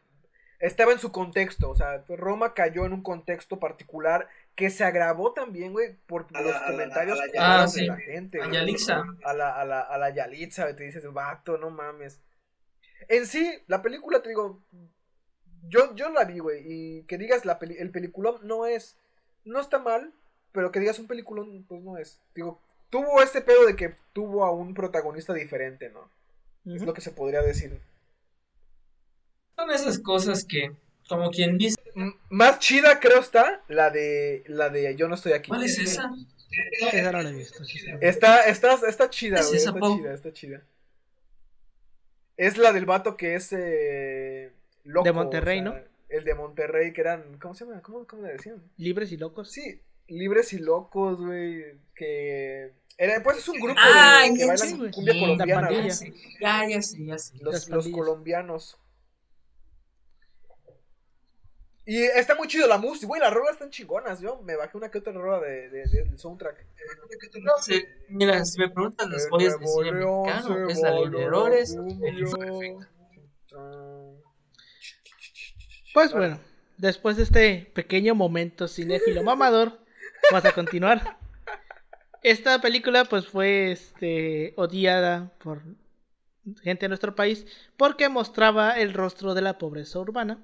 [0.58, 5.34] estaba en su contexto, o sea, Roma cayó en un contexto particular que se agravó
[5.34, 8.42] también, güey, por los comentarios de la gente.
[8.42, 9.04] A Yalitza.
[9.24, 12.22] A la, a la, a la Yalitza, te dices, vato, no mames.
[13.08, 14.64] En sí, la película, te digo,
[15.70, 18.96] yo, yo la vi, güey, y que digas la el peliculón no es,
[19.44, 20.14] no está mal,
[20.52, 22.20] pero que digas un peliculón, pues no es.
[22.34, 22.60] Digo,
[22.90, 26.10] tuvo este pedo de que tuvo a un protagonista diferente, ¿no?
[26.66, 27.80] Es lo que se podría decir.
[29.56, 30.72] Son esas cosas que,
[31.08, 31.76] como quien dice.
[32.30, 35.50] más chida creo está la de la de Yo no estoy aquí.
[35.50, 36.10] ¿Cuál es esa?
[36.92, 37.64] Esa no la he visto.
[38.02, 39.58] Está, está, está chida, güey.
[39.58, 40.64] Está chida, está chida.
[42.38, 44.45] Es la del vato que es eh,
[44.86, 45.76] de Monterrey, ¿no?
[46.10, 47.38] El de Monterrey, que eran.
[47.40, 47.82] ¿Cómo se llama?
[47.82, 48.62] ¿Cómo, cómo le decían?
[48.78, 49.52] Libres y locos.
[49.52, 51.80] Sí, libres y locos, güey.
[51.94, 52.74] Que.
[52.98, 55.70] Era, pues es un grupo ah, de, que bailan cumbia colombiana.
[56.40, 57.38] Ya, ya sé, ya sé.
[57.42, 58.80] Los, los colombianos.
[61.88, 64.20] Y está muy chido la música, güey, las rolas están chingonas.
[64.20, 66.66] Yo me bajé una que otra rola de, de, del soundtrack.
[67.44, 71.24] No sé, mira, si me preguntan las joyas de cine mexicano, es la ley de
[71.24, 72.86] errores, el perfecto.
[75.96, 76.38] Pues bueno,
[76.78, 79.80] después de este pequeño momento cinéfilo mamador,
[80.30, 81.18] vamos a continuar.
[82.22, 85.62] Esta película pues fue este, odiada por
[86.64, 87.46] gente de nuestro país
[87.78, 90.44] porque mostraba el rostro de la pobreza urbana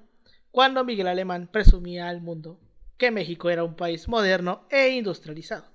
[0.50, 2.58] cuando Miguel Alemán presumía al mundo
[2.96, 5.66] que México era un país moderno e industrializado.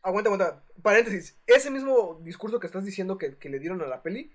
[0.00, 0.64] Aguanta, aguanta.
[0.80, 1.36] Paréntesis.
[1.46, 4.32] Ese mismo discurso que estás diciendo que, que le dieron a la peli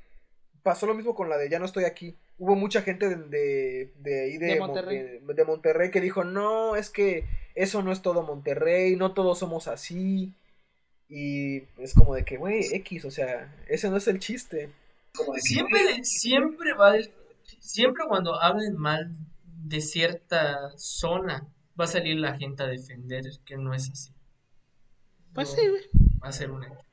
[0.63, 2.15] pasó lo mismo con la de Ya no estoy aquí.
[2.37, 4.59] Hubo mucha gente de, de, de ahí de,
[5.45, 5.91] Monterrey.
[5.91, 10.33] que dijo, no, es que eso no es todo Monterrey, no todos somos así.
[11.09, 14.71] Y es como de que, güey, X, o sea, ese no es el chiste.
[15.37, 16.95] siempre, siempre va,
[17.59, 21.47] siempre cuando hablen mal de cierta zona,
[21.79, 24.11] va a salir la gente a defender que no es así.
[25.33, 25.83] Pues sí, güey.
[26.23, 26.92] Va a ser un hecho.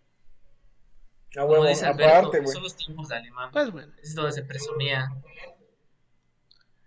[1.36, 3.50] Ah, Como dice Alberto, son los tiempos de alemán.
[3.52, 3.92] Pues bueno.
[4.02, 5.12] Es donde se presumía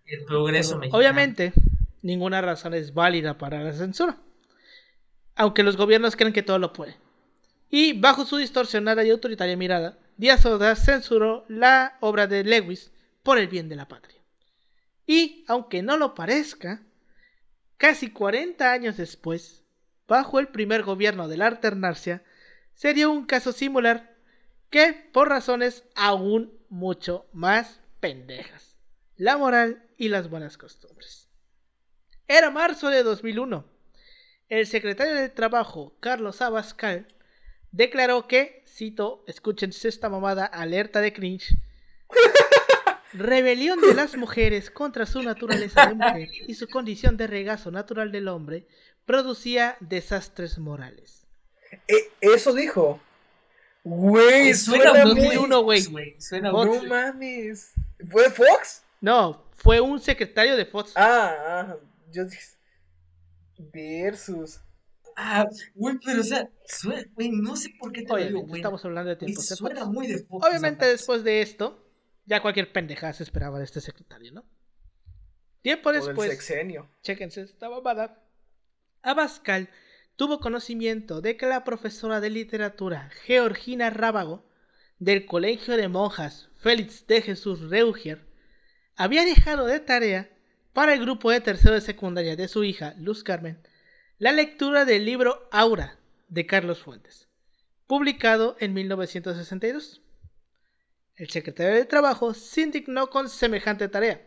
[0.05, 0.97] el progreso mexicano.
[0.97, 1.53] Obviamente,
[2.01, 4.17] ninguna razón es válida para la censura.
[5.35, 6.97] Aunque los gobiernos creen que todo lo puede.
[7.69, 12.91] Y bajo su distorsionada y autoritaria mirada, Díaz Ordaz censuró la obra de Lewis
[13.23, 14.21] por el bien de la patria.
[15.07, 16.83] Y, aunque no lo parezca,
[17.77, 19.63] casi 40 años después,
[20.07, 22.23] bajo el primer gobierno de la alternancia,
[22.75, 24.12] se dio un caso similar
[24.73, 28.75] que por razones aún mucho más pendejas.
[29.17, 31.29] La moral y las buenas costumbres.
[32.27, 33.65] Era marzo de 2001.
[34.49, 37.07] El secretario de Trabajo, Carlos Abascal,
[37.71, 41.55] declaró que, cito, escúchense esta mamada alerta de cringe,
[43.13, 48.11] rebelión de las mujeres contra su naturaleza de mujer y su condición de regazo natural
[48.11, 48.65] del hombre
[49.05, 51.27] producía desastres morales.
[51.87, 52.99] Eh, eso dijo.
[53.83, 56.17] Güey, suena, suena 2001, güey.
[56.41, 57.73] No mames.
[58.09, 58.83] ¿Fue Fox?
[59.01, 60.93] No, fue un secretario de Fox.
[60.95, 61.77] Ah, ah
[62.11, 62.41] yo dije.
[63.57, 64.61] Versus.
[65.15, 66.49] Ah, güey, pero o sea,
[67.13, 69.41] güey, no sé por qué te Oye, digo, Estamos hablando de tiempo.
[69.41, 70.47] Suena muy de Fox.
[70.47, 71.85] Obviamente, después de esto,
[72.25, 74.45] ya cualquier pendejada se esperaba de este secretario, ¿no?
[75.61, 76.29] Tiempo después.
[76.29, 76.89] sexenio.
[77.01, 78.23] Chéquense esta babada.
[79.01, 79.69] Abascal
[80.15, 84.45] tuvo conocimiento de que la profesora de literatura Georgina Rábago
[84.99, 88.25] del Colegio de Monjas Félix de Jesús Reugier
[88.95, 90.29] había dejado de tarea
[90.71, 93.61] para el grupo de tercero de secundaria de su hija Luz Carmen
[94.19, 95.99] la lectura del libro Aura
[96.29, 97.27] de Carlos Fuentes,
[97.87, 100.01] publicado en 1962.
[101.15, 104.25] El secretario de Trabajo se indignó con semejante tarea,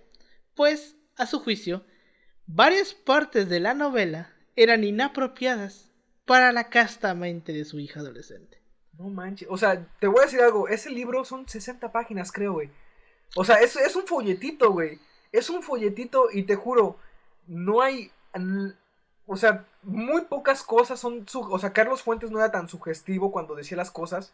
[0.55, 1.87] pues, a su juicio,
[2.47, 5.90] varias partes de la novela eran inapropiadas
[6.24, 8.61] para la casta mente de su hija adolescente.
[8.98, 12.54] No manches, o sea, te voy a decir algo, ese libro son 60 páginas, creo,
[12.54, 12.70] güey.
[13.34, 14.98] O sea, es, es un folletito, güey.
[15.32, 16.98] Es un folletito y te juro,
[17.46, 18.11] no hay...
[19.26, 21.26] O sea, muy pocas cosas son...
[21.34, 24.32] o sea, Carlos Fuentes no era tan sugestivo cuando decía las cosas.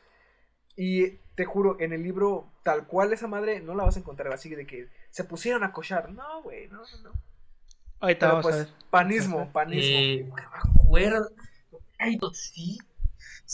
[0.77, 4.33] Y te juro, en el libro, tal cual esa madre, no la vas a encontrar
[4.33, 6.11] así de que se pusieron a cochar.
[6.13, 7.13] No, güey, no, no,
[8.03, 8.69] Ahorita vamos pues, a ver.
[8.91, 9.81] Panismo, panismo.
[9.81, 10.29] Eh,
[10.75, 11.31] acuerdo.
[11.99, 12.77] Ay, sí.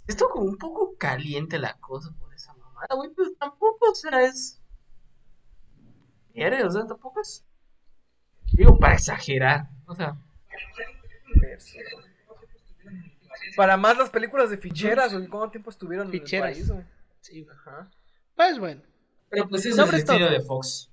[0.06, 4.22] Esto como un poco caliente la cosa por esa mamada, güey, pero tampoco, o sea,
[4.22, 4.58] es.
[6.34, 7.44] O sea, tampoco es.
[8.54, 10.16] Digo, para exagerar, o sea.
[13.54, 16.56] Para más las películas de ficheras, güey, ¿cuánto tiempo estuvieron ficheras.
[16.56, 16.86] en el país,
[17.20, 17.90] Sí, Ajá.
[18.34, 18.80] Pues bueno.
[19.28, 20.90] Pero pues es el estilo de Fox.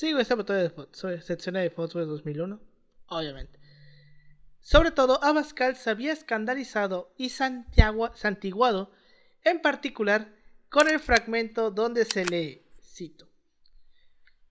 [0.00, 1.04] Sí, güey, sobre todo de Fox.
[1.26, 2.58] Sección de Fox de 2001.
[3.08, 3.60] Obviamente.
[4.58, 8.92] Sobre todo, Abascal se había escandalizado y santiguado,
[9.44, 10.34] en particular,
[10.70, 13.28] con el fragmento donde se lee, cito.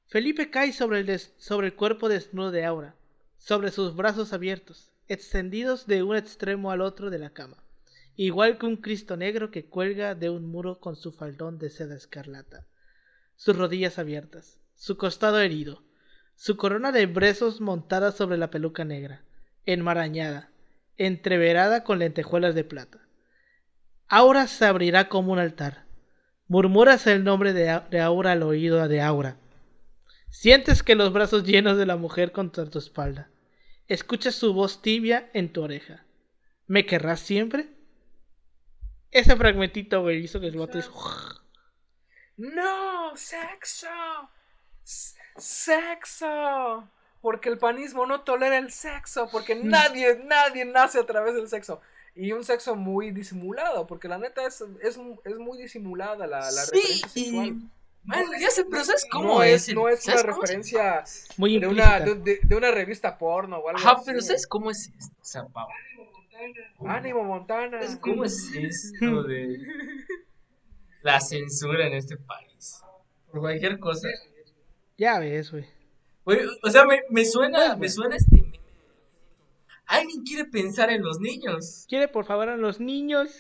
[0.06, 2.96] Felipe cae sobre el, sobre el cuerpo desnudo de Aura,
[3.40, 7.58] sobre sus brazos abiertos, extendidos de un extremo al otro de la cama,
[8.16, 11.96] igual que un Cristo negro que cuelga de un muro con su faldón de seda
[11.96, 12.68] escarlata,
[13.36, 15.84] sus rodillas abiertas, su costado herido,
[16.36, 19.26] su corona de brezos montada sobre la peluca negra,
[19.66, 20.52] enmarañada,
[20.96, 23.00] entreverada con lentejuelas de plata.
[24.08, 25.86] Aura se abrirá como un altar.
[26.48, 29.38] Murmuras el nombre de, Aura al oído de Aura.
[30.30, 33.30] Sientes que los brazos llenos de la mujer contra tu espalda.
[33.88, 36.06] Escuchas su voz tibia en tu oreja.
[36.68, 37.68] ¿Me querrás siempre?
[39.12, 40.80] Ese fragmentito, güey, hizo que el vato
[42.38, 43.12] ¡No!
[43.18, 43.88] ¡Sexo!
[45.38, 46.88] Sexo.
[47.22, 49.68] Porque el panismo no tolera el sexo, porque mm.
[49.68, 51.82] nadie, nadie nace a través del sexo.
[52.16, 57.08] Y un sexo muy disimulado, porque la neta es, es, muy disimulada la, la referencia
[57.08, 57.56] sexual.
[58.04, 59.74] Bueno, ya sé, pero ¿sabes cómo es?
[59.74, 61.04] No es una referencia
[61.38, 65.16] muy de, una, de, una revista porno o algo Ajá, pero ¿sabes cómo es esto?
[65.22, 65.48] O sea,
[66.88, 67.80] Ánimo Montana.
[68.00, 69.60] ¿Cómo es esto de
[71.02, 72.82] la censura en este país?
[73.32, 74.08] Por cualquier cosa.
[75.00, 75.66] Ya ves, güey.
[76.62, 78.52] O sea, me, me suena, me suena este
[79.86, 81.86] Alguien quiere pensar en los niños.
[81.88, 83.32] ¿Quiere por favor en los niños?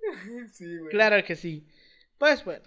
[0.52, 0.90] sí, güey.
[0.90, 1.66] Claro que sí.
[2.16, 2.62] Pues bueno.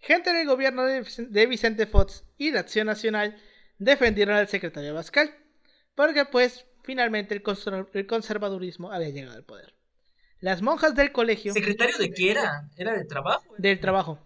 [0.00, 3.36] Gente del gobierno de, Vicente Fox y de Acción Nacional
[3.78, 5.34] defendieron al secretario Bascal.
[5.96, 7.42] Porque pues finalmente el,
[7.94, 9.74] el conservadurismo había llegado al poder.
[10.40, 11.52] Las monjas del colegio.
[11.54, 12.68] ¿Secretario de qué era?
[12.76, 13.54] ¿Era del trabajo?
[13.56, 14.20] Del trabajo.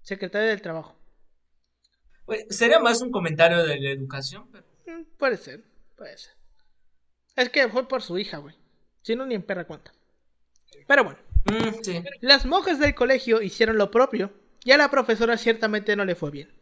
[0.00, 1.01] Secretario del trabajo.
[2.26, 4.64] Pues, sería más un comentario de la educación, pero...
[4.86, 5.64] Mm, puede ser,
[5.96, 6.32] puede ser.
[7.36, 8.54] Es que fue por su hija, güey.
[9.02, 9.92] Si no, ni en perra cuenta.
[10.86, 11.18] Pero bueno.
[11.44, 14.32] Mm, Las monjas del colegio hicieron lo propio
[14.64, 16.52] y a la profesora ciertamente no le fue bien.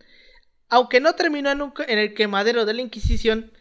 [0.68, 3.52] Aunque no terminó en, en el quemadero de la Inquisición,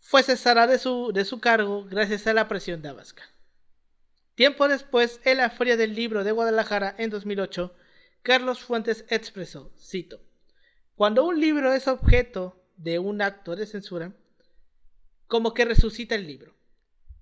[0.00, 3.28] fue cesada de su, de su cargo gracias a la presión de Abascal.
[4.34, 7.74] Tiempo después, en la Feria del Libro de Guadalajara en 2008,
[8.22, 10.20] Carlos Fuentes expresó, cito,
[10.98, 14.12] cuando un libro es objeto de un acto de censura,
[15.28, 16.56] como que resucita el libro.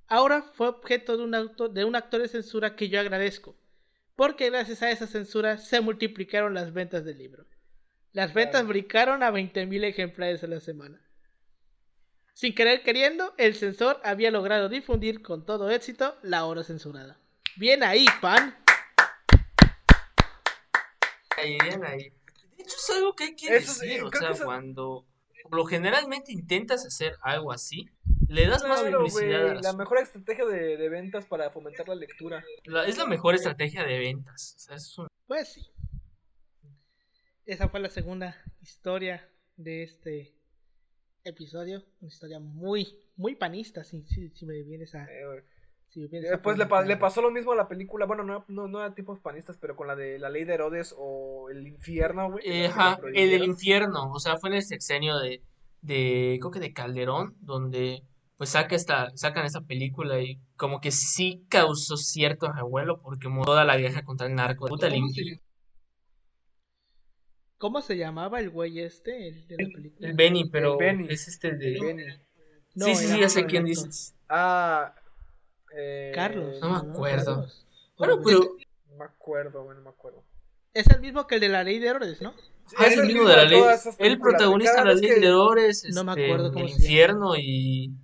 [0.09, 3.55] Ahora fue objeto de un, acto, de un acto de censura que yo agradezco,
[4.15, 7.45] porque gracias a esa censura se multiplicaron las ventas del libro.
[8.13, 10.99] Las ventas brincaron a 20.000 ejemplares a la semana.
[12.33, 17.19] Sin querer queriendo, el censor había logrado difundir con todo éxito la obra censurada.
[17.57, 18.57] Bien ahí, pan.
[21.43, 22.17] Bien ahí
[22.89, 25.07] es algo que hay que decir, o sea, cuando
[25.43, 27.89] por lo generalmente intentas hacer algo así,
[28.29, 29.61] le das más publicidad.
[29.63, 32.45] la mejor estrategia de, ventas para fomentar la lectura.
[32.87, 34.69] es la mejor estrategia de ventas.
[35.27, 35.67] Pues sí.
[37.45, 40.35] Esa fue la segunda historia de este
[41.23, 45.05] episodio, una historia muy, muy panista, si, si, me vienes a...
[45.05, 45.45] Eh,
[46.43, 49.19] pues le, le, pasó lo mismo a la película, bueno, no, no, no era tipos
[49.21, 52.67] panistas, pero con la de la ley de Herodes o el infierno, güey.
[52.67, 55.43] ajá, el del infierno, o sea, fue en el sexenio de,
[55.81, 58.03] de, creo que de Calderón, donde
[58.37, 63.65] pues saca esta, sacan esta película y como que sí causó cierto revuelo porque toda
[63.65, 64.67] la vieja contra el narco.
[64.67, 64.89] Puta
[67.59, 69.29] ¿Cómo se llamaba el güey este?
[69.29, 70.09] El, de la película?
[70.09, 71.79] el Benny, pero es este de...
[71.81, 72.03] Benny.
[72.75, 74.15] sí, sí, sí, ya sé quién dices.
[74.29, 74.95] Ah,
[75.77, 76.59] eh, Carlos.
[76.61, 77.47] No me acuerdo.
[77.99, 78.57] Bueno, pero...
[78.91, 80.25] No me acuerdo, bueno, no me acuerdo.
[80.73, 82.35] Es el mismo que el de la ley de Herodes, ¿no?
[82.77, 83.63] Ah, es el mismo de la ley.
[83.99, 87.95] El protagonista de la ley de Herodes, no me este, acuerdo cómo el infierno y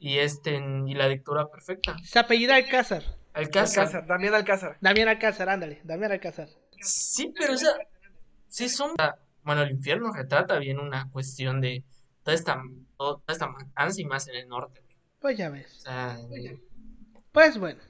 [0.00, 1.96] y este y la dictadura perfecta.
[2.02, 3.04] Se apellida Alcázar.
[3.34, 3.84] Alcázar.
[3.84, 4.06] Alcázar.
[4.06, 4.76] Damián Alcázar.
[4.80, 6.48] Damián Alcázar, ándale, Damián Alcázar.
[6.80, 7.72] Sí, pero o sea,
[8.48, 8.92] sí son
[9.42, 11.84] bueno, el infierno retrata bien una cuestión de
[12.22, 12.62] toda esta
[12.96, 14.82] toda esta matanza y más en el norte.
[15.20, 15.84] Pues ya ves.
[16.28, 16.58] Pues
[17.32, 17.80] bueno.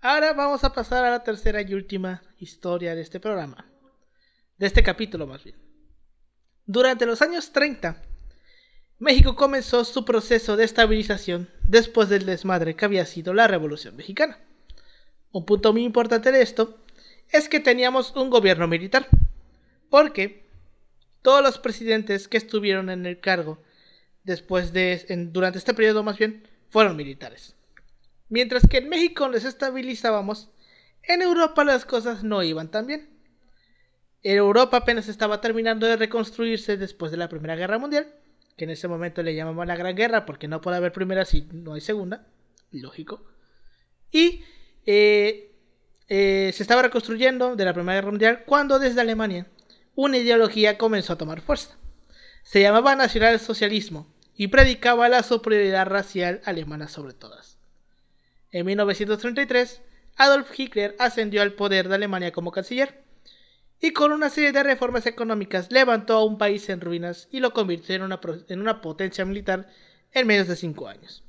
[0.00, 3.66] Ahora vamos a pasar a la tercera y última historia de este programa.
[4.58, 5.56] De este capítulo más bien.
[6.66, 8.02] Durante los años 30,
[8.98, 14.38] México comenzó su proceso de estabilización después del desmadre que había sido la Revolución Mexicana.
[15.32, 16.78] Un punto muy importante de esto
[17.30, 19.08] es que teníamos un gobierno militar,
[19.90, 20.44] porque
[21.22, 23.58] todos los presidentes que estuvieron en el cargo
[24.22, 27.55] después de durante este periodo más bien fueron militares.
[28.28, 30.50] Mientras que en México les estabilizábamos,
[31.02, 33.10] en Europa las cosas no iban tan bien.
[34.22, 38.12] Europa apenas estaba terminando de reconstruirse después de la Primera Guerra Mundial
[38.56, 41.46] que en ese momento le llamamos la Gran Guerra, porque no puede haber primera si
[41.52, 42.26] no hay segunda,
[42.72, 43.24] lógico.
[44.10, 44.42] Y
[44.86, 45.54] eh,
[46.08, 49.46] eh, se estaba reconstruyendo de la Primera Guerra Mundial cuando desde Alemania
[49.94, 51.76] una ideología comenzó a tomar fuerza.
[52.42, 57.55] Se llamaba nacionalsocialismo y predicaba la superioridad racial alemana sobre todas.
[58.56, 59.82] En 1933,
[60.16, 63.02] Adolf Hitler ascendió al poder de Alemania como canciller
[63.82, 67.52] y con una serie de reformas económicas levantó a un país en ruinas y lo
[67.52, 69.68] convirtió en una, en una potencia militar
[70.10, 71.22] en menos de cinco años.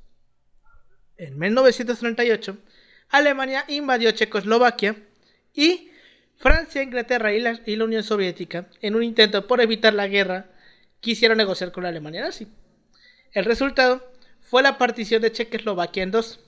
[1.18, 2.60] En 1938,
[3.10, 4.96] Alemania invadió Checoslovaquia
[5.54, 5.90] y
[6.38, 10.46] Francia, Inglaterra y la, y la, Unión Soviética, en un intento por evitar la guerra,
[11.02, 12.48] quisieron negociar con la Alemania nazi.
[13.34, 16.40] El resultado fue la partición de Checoslovaquia en dos,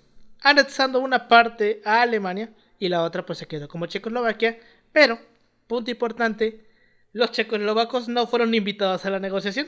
[0.41, 4.59] anexando una parte a Alemania y la otra pues se quedó como Checoslovaquia,
[4.91, 5.19] pero
[5.67, 6.65] punto importante,
[7.13, 9.67] los checoslovacos no fueron invitados a la negociación.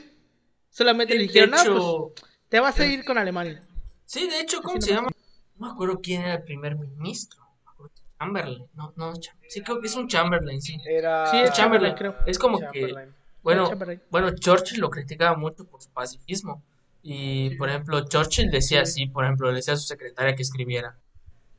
[0.70, 3.62] Solamente le dijeron, no, pues te vas a ir con Alemania.
[4.04, 5.08] Sí, de hecho, ¿cómo se llama?
[5.56, 7.40] No me acuerdo quién era el primer ministro.
[8.18, 9.14] Chamberlain, no, no,
[9.48, 10.76] sí creo que es un Chamberlain, sí.
[10.86, 11.26] Era...
[11.26, 12.14] Sí, es Chamberlain, creo.
[12.24, 12.94] Es como que,
[13.42, 13.70] bueno,
[14.10, 16.62] bueno, Churchill lo criticaba mucho por su pacifismo.
[17.02, 20.96] Y, por ejemplo, Churchill decía así, por ejemplo, le decía a su secretaria que escribiera,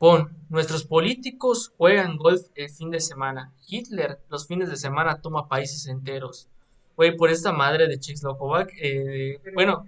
[0.03, 3.53] Pon, nuestros políticos juegan golf el fin de semana.
[3.65, 6.49] Hitler los fines de semana toma países enteros.
[6.97, 9.87] Güey, por esta madre de Checoslovac, eh, bueno.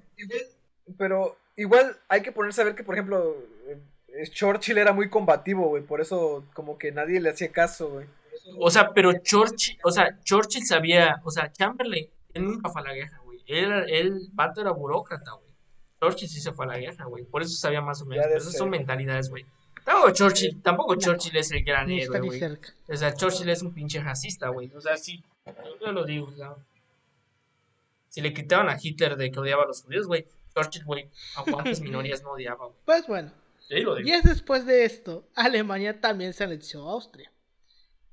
[0.97, 3.35] Pero igual hay que ponerse a ver que, por ejemplo,
[3.67, 5.83] eh, Churchill era muy combativo, güey.
[5.83, 8.07] Por eso como que nadie le hacía caso, güey.
[8.57, 12.85] O sea, pero Churchill, o sea, Churchill sabía, o sea, Chamberlain, él nunca fue a
[12.85, 13.43] la guerra, güey.
[13.47, 15.44] Él, el vato era burócrata, güey.
[16.05, 17.23] Churchill sí se fue a la guerra, güey.
[17.23, 18.25] Por eso sabía más o menos.
[18.27, 19.45] esas son mentalidades, güey.
[19.83, 22.41] Tampoco Churchill, tampoco Churchill es el gran héroe, güey.
[22.87, 24.71] O sea, Churchill es un pinche racista, güey.
[24.75, 25.23] O sea, sí,
[25.79, 26.57] yo lo digo, o
[28.09, 30.25] Si le quitaban a Hitler de que odiaba a los judíos, güey,
[30.55, 32.79] Churchill, güey, a cuántas minorías no odiaba, güey.
[32.85, 33.31] Pues bueno.
[33.69, 37.31] Y es después de esto, Alemania también se anexó a Austria.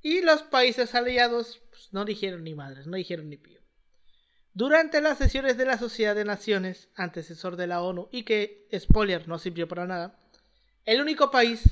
[0.03, 3.62] Y los países aliados pues, no dijeron ni madres, no dijeron ni pío.
[4.55, 9.27] Durante las sesiones de la Sociedad de Naciones, antecesor de la ONU, y que, spoiler,
[9.27, 10.19] no sirvió para nada,
[10.85, 11.63] el único país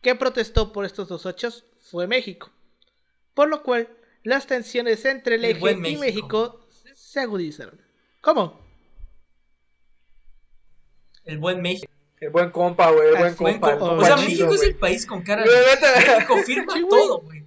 [0.00, 2.50] que protestó por estos dos hechos fue México,
[3.34, 3.88] por lo cual
[4.22, 6.66] las tensiones entre el, eje y México.
[6.94, 7.78] se agudizaron.
[8.22, 8.64] ¿Cómo?
[11.24, 11.92] El buen México.
[12.20, 13.74] El buen compa, güey, el buen compa.
[13.74, 15.50] o sea, México es el país con cara de...
[15.50, 17.44] México firma todo, güey.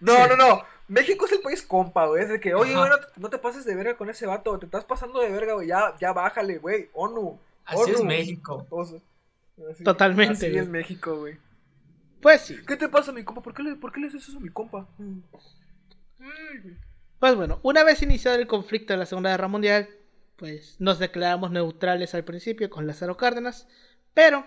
[0.00, 0.64] No, no, no.
[0.88, 2.22] México es el país compa, güey.
[2.22, 4.58] Es de que, oye, güey, no, te pases de verga con ese vato.
[4.58, 5.68] Te estás pasando de verga, güey.
[5.68, 6.88] Ya, ya bájale, güey.
[6.94, 7.38] ONU.
[7.64, 8.66] Así es México.
[9.84, 10.46] Totalmente.
[10.46, 11.38] Así es México, güey.
[12.20, 12.56] Pues sí.
[12.66, 13.42] ¿Qué te pasa, mi compa?
[13.42, 14.88] ¿Por qué le, por qué le haces eso a mi compa?
[17.18, 19.88] Pues bueno, una vez iniciado el conflicto de la Segunda Guerra Mundial,
[20.36, 23.68] pues nos declaramos neutrales al principio con Lázaro Cárdenas,
[24.14, 24.46] pero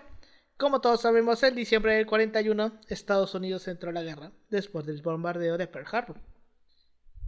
[0.56, 5.02] como todos sabemos, en diciembre del 41 Estados Unidos entró a la guerra después del
[5.02, 6.16] bombardeo de Pearl Harbor.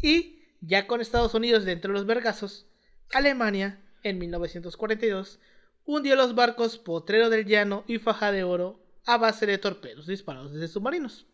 [0.02, 2.66] Y ya con Estados Unidos dentro de los vergazos,
[3.12, 5.40] Alemania en 1942,
[5.84, 10.52] hundió los barcos Potrero del Llano y Faja de Oro a base de torpedos disparados
[10.52, 11.26] desde submarinos.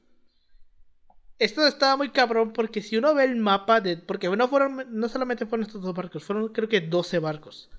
[1.39, 3.97] Esto estaba muy cabrón porque si uno ve el mapa de...
[3.97, 7.71] Porque no, fueron, no solamente fueron estos dos barcos, fueron creo que 12 barcos.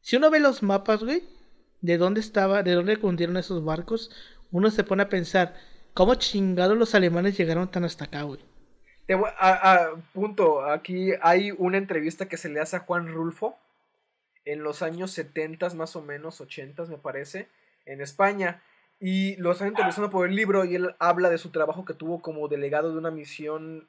[0.00, 1.22] Si uno ve los mapas, güey,
[1.82, 4.10] de dónde estaba, de dónde hundieron esos barcos,
[4.50, 5.54] uno se pone a pensar,
[5.92, 8.40] ¿cómo chingados los alemanes llegaron tan hasta acá, güey?
[9.14, 13.58] A, punto, aquí hay una entrevista que se le hace a Juan Rulfo
[14.44, 17.48] en los años 70 más o menos, 80 me parece,
[17.86, 18.62] en España.
[18.98, 22.20] Y lo están entrevistando por el libro y él habla de su trabajo que tuvo
[22.20, 23.88] como delegado de una misión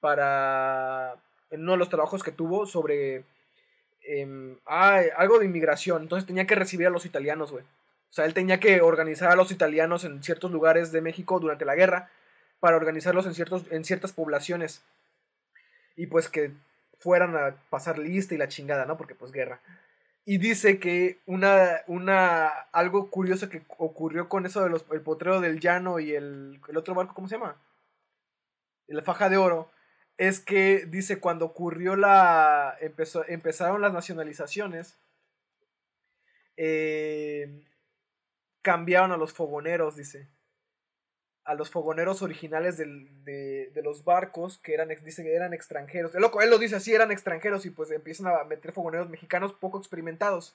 [0.00, 1.16] para...
[1.50, 3.24] en uno de los trabajos que tuvo sobre...
[4.04, 6.02] Em, algo de inmigración.
[6.02, 7.64] Entonces tenía que recibir a los italianos, güey.
[7.64, 11.64] O sea, él tenía que organizar a los italianos en ciertos lugares de México durante
[11.64, 12.10] la guerra
[12.62, 14.84] para organizarlos en, ciertos, en ciertas poblaciones.
[15.96, 16.52] Y pues que
[17.00, 18.96] fueran a pasar lista y la chingada, ¿no?
[18.96, 19.60] Porque pues guerra.
[20.24, 25.40] Y dice que una, una, algo curioso que ocurrió con eso de los, el potrero
[25.40, 27.60] del llano y el, el otro barco, ¿cómo se llama?
[28.86, 29.72] La faja de oro.
[30.16, 35.00] Es que dice cuando ocurrió la, empezó, empezaron las nacionalizaciones,
[36.56, 37.66] eh,
[38.62, 40.28] cambiaron a los fogoneros, dice
[41.44, 46.14] a los fogoneros originales de, los barcos que eran, dice que eran extranjeros.
[46.14, 49.52] El loco, él lo dice así, eran extranjeros y pues empiezan a meter fogoneros mexicanos
[49.52, 50.54] poco experimentados.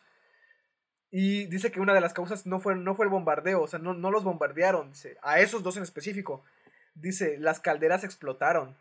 [1.11, 3.79] Y dice que una de las causas no fue, no fue el bombardeo, o sea,
[3.79, 6.43] no, los bombardearon, dice, a esos dos en específico.
[6.95, 8.75] Dice, las calderas explotaron.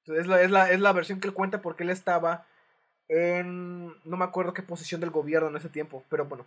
[0.00, 2.46] Entonces es la, es la, es la versión que él cuenta porque él estaba
[3.08, 3.88] en...
[4.04, 6.46] no me acuerdo qué posición del gobierno en ese tiempo, pero bueno.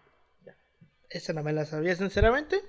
[1.09, 2.61] Esa no me la sabía, sinceramente.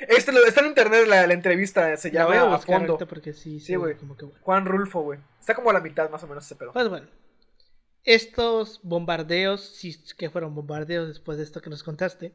[0.00, 2.98] Este está en internet la, entrevista, se llama a, fondo.
[2.98, 3.96] Porque sí, sí, güey.
[4.40, 5.20] Juan Rulfo, güey.
[5.38, 6.72] Está como a la mitad más o menos ese pedo.
[6.72, 7.06] Pues bueno.
[8.04, 12.32] Estos bombardeos, si que fueron bombardeos después de esto que nos contaste,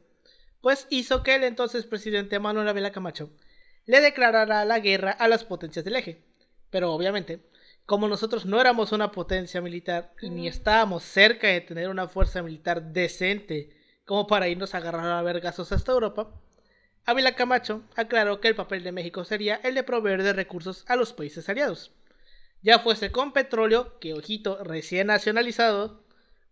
[0.62, 3.30] pues hizo que el entonces presidente Manuel Ávila Camacho
[3.84, 6.24] le declarara la guerra a las potencias del eje.
[6.70, 7.42] Pero obviamente,
[7.86, 12.42] como nosotros no éramos una potencia militar y ni estábamos cerca de tener una fuerza
[12.42, 16.30] militar decente como para irnos a agarrar a vergazos hasta Europa,
[17.08, 20.94] Ávila Camacho aclaró que el papel de México sería el de proveer de recursos a
[20.94, 21.90] los países aliados,
[22.60, 26.04] ya fuese con petróleo, que ojito, recién nacionalizado,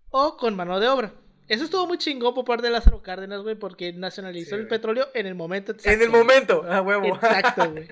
[0.08, 1.12] o con mano de obra.
[1.48, 5.26] Eso estuvo muy chingón por parte de Lázaro Cárdenas, güey, porque nacionalizó el petróleo en
[5.26, 5.90] el momento exacto.
[5.90, 7.04] En el momento, a huevo.
[7.04, 7.88] Exacto, güey.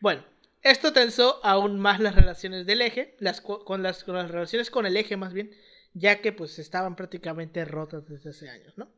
[0.00, 0.24] bueno,
[0.62, 4.86] esto tensó aún más las relaciones del eje, las, con, las, con las relaciones con
[4.86, 5.54] el eje más bien,
[5.92, 8.88] ya que pues estaban prácticamente rotas desde hace años, ¿no?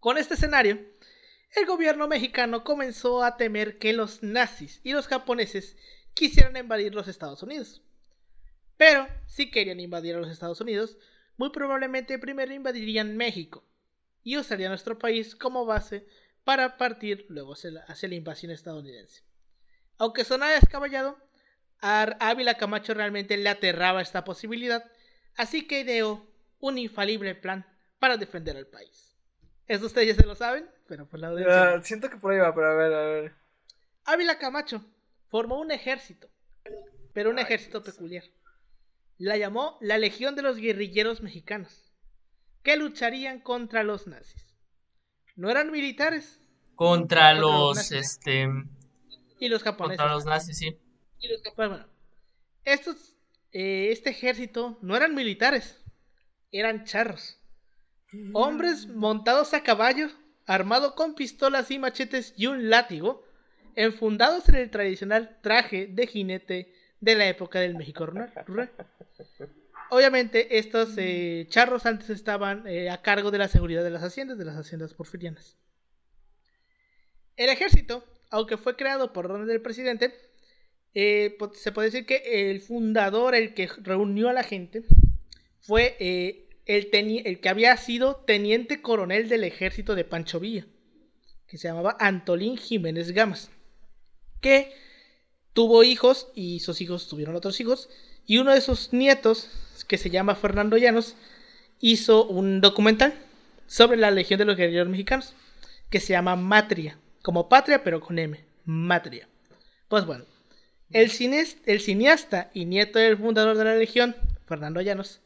[0.00, 0.78] Con este escenario,
[1.54, 5.76] el gobierno mexicano comenzó a temer que los nazis y los japoneses
[6.14, 7.82] quisieran invadir los Estados Unidos.
[8.76, 10.96] Pero si querían invadir a los Estados Unidos,
[11.36, 13.64] muy probablemente primero invadirían México
[14.22, 16.06] y usarían nuestro país como base
[16.44, 17.70] para partir luego hacia
[18.08, 19.22] la, invasión estadounidense.
[19.98, 21.18] Aunque sonara descabellado,
[21.80, 24.90] a Ávila Camacho realmente le aterraba esta posibilidad,
[25.36, 26.26] así que ideó
[26.58, 27.66] un infalible plan
[27.98, 29.09] para defender al país.
[29.70, 31.80] Eso ustedes ya se lo saben, pero por la audiencia.
[31.82, 33.34] siento que por ahí va, pero a ver, a ver.
[34.04, 34.84] Ávila Camacho
[35.28, 36.28] formó un ejército,
[37.12, 38.24] pero un ejército peculiar.
[39.16, 41.92] La llamó la Legión de los Guerrilleros Mexicanos,
[42.64, 44.44] que lucharían contra los nazis.
[45.36, 46.40] No eran militares.
[46.74, 48.48] Contra, los, este...
[49.38, 50.00] Y los japoneses.
[50.00, 50.80] Contra los nazis, sí.
[51.20, 51.86] Y los pues bueno,
[52.64, 53.14] estos,
[53.52, 55.80] eh, este ejército no eran militares,
[56.50, 57.39] eran charros.
[58.32, 60.08] Hombres montados a caballo,
[60.46, 63.24] armados con pistolas y machetes y un látigo,
[63.76, 68.32] enfundados en el tradicional traje de jinete de la época del México rural.
[69.90, 74.38] Obviamente, estos eh, charros antes estaban eh, a cargo de la seguridad de las haciendas,
[74.38, 75.56] de las haciendas porfirianas.
[77.36, 80.14] El ejército, aunque fue creado por orden del presidente,
[80.94, 84.84] eh, se puede decir que el fundador, el que reunió a la gente,
[85.60, 85.96] fue
[86.70, 90.66] el, que había sido teniente coronel del ejército de Pancho Villa,
[91.48, 93.50] que se llamaba Antolín Jiménez Gamas,
[94.40, 94.72] que
[95.52, 97.90] tuvo hijos y sus hijos tuvieron otros hijos,
[98.24, 99.50] y uno de sus nietos,
[99.88, 101.16] que se llama Fernando Llanos,
[101.80, 103.14] hizo un documental
[103.66, 105.34] sobre la Legión de los Guerreros Mexicanos,
[105.88, 109.28] que se llama Matria, como patria pero con M, Matria.
[109.88, 110.24] Pues bueno,
[110.90, 111.10] el,
[111.66, 114.14] el cineasta y nieto del fundador de la Legión,
[114.46, 115.20] Fernando Llanos,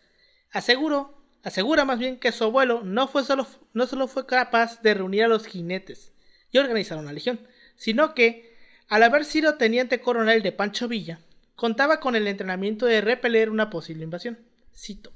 [0.51, 4.95] aseguró Asegura más bien que su abuelo no, fue solo, no solo fue capaz de
[4.95, 6.13] reunir a los jinetes
[6.51, 7.39] y organizar una legión,
[7.77, 8.57] sino que,
[8.89, 11.21] al haber sido teniente coronel de Pancho Villa,
[11.55, 14.39] contaba con el entrenamiento de repeler una posible invasión.
[14.75, 15.13] cito,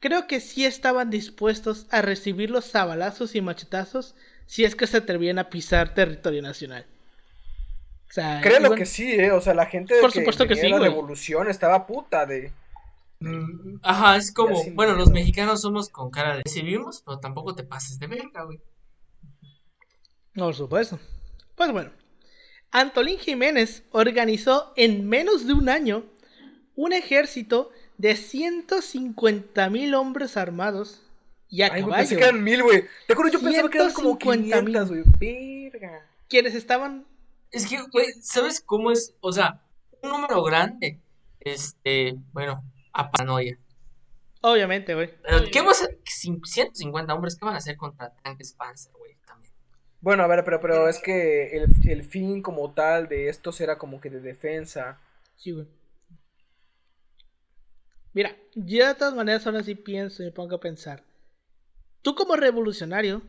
[0.00, 4.14] creo que sí estaban dispuestos a recibir los sabalazos y machetazos
[4.46, 6.86] si es que se atrevían a pisar territorio nacional.
[8.08, 9.30] O sea, Créelo que sí, ¿eh?
[9.30, 12.50] O sea, la gente de por supuesto que, la revolución estaba puta de...
[13.20, 17.64] Mm, ajá, es como, bueno, los mexicanos somos con cara de recibimos, pero tampoco te
[17.64, 18.60] pases de verga, güey.
[20.34, 20.98] No, por supuesto.
[21.54, 21.90] Pues bueno,
[22.70, 26.04] Antolín Jiménez organizó en menos de un año
[26.76, 31.02] un ejército de 150 mil hombres armados
[31.48, 31.96] y a Ay, caballo.
[31.96, 32.84] Pensé que eran mil, güey.
[33.06, 35.02] Te acuerdo, yo pensaba que eran como 500, güey.
[35.18, 36.06] Verga.
[36.28, 37.04] Quienes estaban
[37.50, 39.14] es que, güey, ¿sabes cómo es?
[39.20, 39.60] O sea,
[40.02, 41.00] un número grande,
[41.40, 42.62] este, bueno,
[42.92, 43.58] a paranoia.
[44.42, 45.10] Obviamente, güey.
[45.22, 45.98] Pero, ¿qué vas a hacer?
[46.04, 49.16] 150 hombres, ¿qué van a hacer contra tanques Panzer, güey?
[49.26, 49.52] También.
[50.00, 53.78] Bueno, a ver, pero, pero es que el, el fin como tal de estos era
[53.78, 54.98] como que de defensa.
[55.36, 55.66] Sí, güey.
[58.12, 61.04] Mira, yo de todas maneras ahora sí pienso y me pongo a pensar.
[62.02, 63.22] Tú como revolucionario,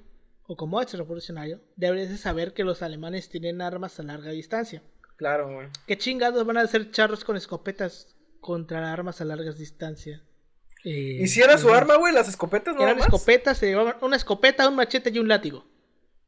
[0.48, 4.82] o como hecho revolucionario, deberías de saber que los alemanes tienen armas a larga distancia.
[5.18, 5.68] Claro, güey.
[5.86, 10.22] ¿Qué chingados van a hacer charros con escopetas contra armas a largas distancia?
[10.84, 12.14] Eh, ¿Y si era su arma, güey?
[12.14, 15.66] ¿Las escopetas no Eran escopetas, se llevaban una escopeta, un machete y un látigo.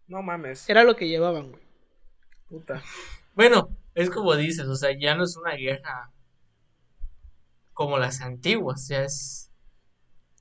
[0.07, 0.70] No mames.
[0.70, 1.64] Era lo que llevaban, güey.
[2.47, 2.82] Puta.
[3.34, 6.11] Bueno, es como dices, o sea, ya no es una guerra
[7.74, 9.49] como las antiguas, ya es...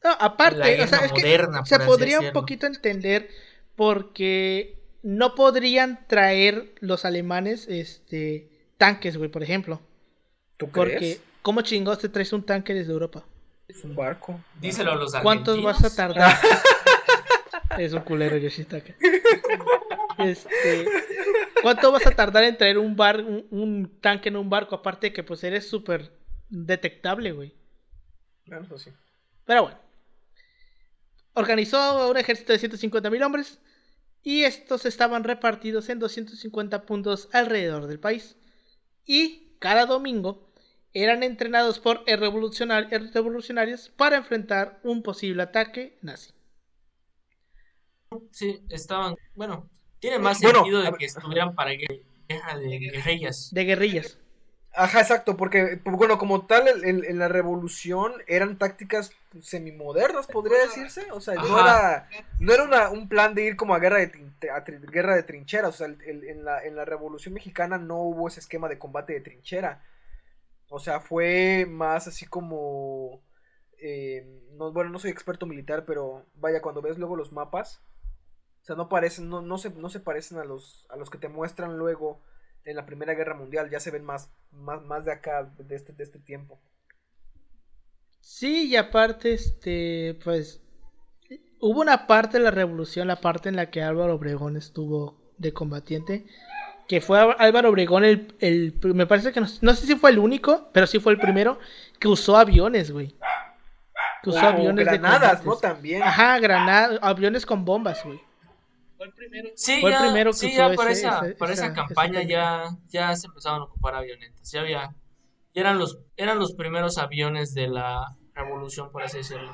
[0.05, 3.31] No, aparte, o sea, es que se podría un poquito entender
[3.77, 9.81] porque no podrían traer los alemanes este tanques, güey, por ejemplo.
[10.57, 11.21] ¿Tú crees?
[11.43, 13.25] ¿Cómo chingados te traes un tanque desde Europa?
[13.69, 14.41] Es un barco.
[14.61, 16.37] Díselo a los ¿Cuántos vas a tardar?
[17.79, 18.95] es un culero, Yoshitaka.
[20.19, 20.87] Este,
[21.63, 24.75] ¿Cuánto vas a tardar en traer un, bar, un, tanque en un barco?
[24.75, 26.13] Aparte de que pues eres súper
[26.49, 27.55] detectable, güey.
[28.47, 28.91] Eso sí.
[29.45, 29.79] Pero bueno.
[31.35, 33.59] Organizó un ejército de 150.000 hombres
[34.23, 38.37] y estos estaban repartidos en 250 puntos alrededor del país.
[39.07, 40.52] Y cada domingo
[40.95, 46.33] eran entrenados por revolucionarios para enfrentar un posible ataque nazi.
[48.31, 53.51] Sí, estaban, bueno, tiene más sentido de que estuvieran para guerra de guerrillas.
[53.53, 54.19] De guerrillas.
[54.75, 59.13] Ajá, exacto, porque, bueno, como tal, en, la revolución eran tácticas
[59.43, 61.07] semimodernas, podría decirse.
[61.13, 64.11] O sea, no era, no era un plan de ir como a guerra de,
[64.91, 65.75] guerra de trincheras.
[65.75, 69.21] O sea, en, la, en la revolución mexicana no hubo ese esquema de combate de
[69.21, 69.83] trinchera.
[70.75, 73.23] O sea, fue más así como...
[73.79, 77.83] Eh, no, bueno, no soy experto militar, pero vaya, cuando ves luego los mapas,
[78.63, 81.19] o sea, no parecen, no, no, se, no se parecen a los, a los que
[81.19, 82.23] te muestran luego
[82.65, 85.93] en la Primera Guerra Mundial, ya se ven más, más, más de acá, de este,
[85.93, 86.59] de este tiempo.
[88.21, 90.63] Sí, y aparte, este, pues,
[91.61, 95.53] hubo una parte de la revolución, la parte en la que Álvaro Obregón estuvo de
[95.53, 96.25] combatiente,
[96.93, 100.19] que fue Álvaro Obregón el, el me parece que no, no, sé si fue el
[100.19, 101.59] único, pero sí fue el primero
[101.99, 103.17] que usó aviones, güey.
[104.23, 105.57] Que usó aviones granadas, ¿no?
[105.57, 106.03] También.
[106.03, 108.21] Ajá, granadas, aviones con bombas, güey.
[109.55, 113.17] Sí, fue ya, el primero que sí, ya para, esa, para esa, campaña ya, ya
[113.17, 114.53] se empezaban a ocupar avionetas.
[114.53, 114.95] Ya había,
[115.55, 119.51] eran los, eran los primeros aviones de la revolución, por así decirlo.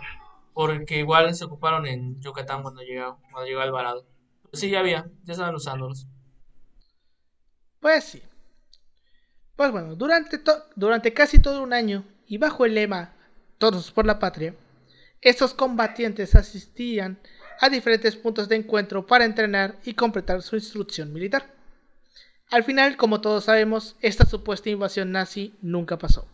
[0.54, 4.08] Porque igual se ocuparon en Yucatán cuando llegó, cuando llegó Alvarado.
[4.52, 6.08] sí, ya había, ya estaban usándolos.
[7.80, 8.22] Pues sí.
[9.56, 10.40] Pues bueno, durante,
[10.76, 13.14] durante casi todo un año y bajo el lema
[13.58, 14.54] Todos por la Patria,
[15.20, 17.18] estos combatientes asistían
[17.60, 21.52] a diferentes puntos de encuentro para entrenar y completar su instrucción militar.
[22.50, 26.26] Al final, como todos sabemos, esta supuesta invasión nazi nunca pasó.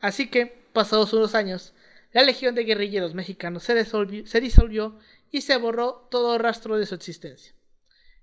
[0.00, 1.72] Así que, pasados unos años,
[2.12, 4.98] la Legión de Guerrilleros Mexicanos se disolvió,
[5.32, 7.52] y se borró todo rastro de su existencia,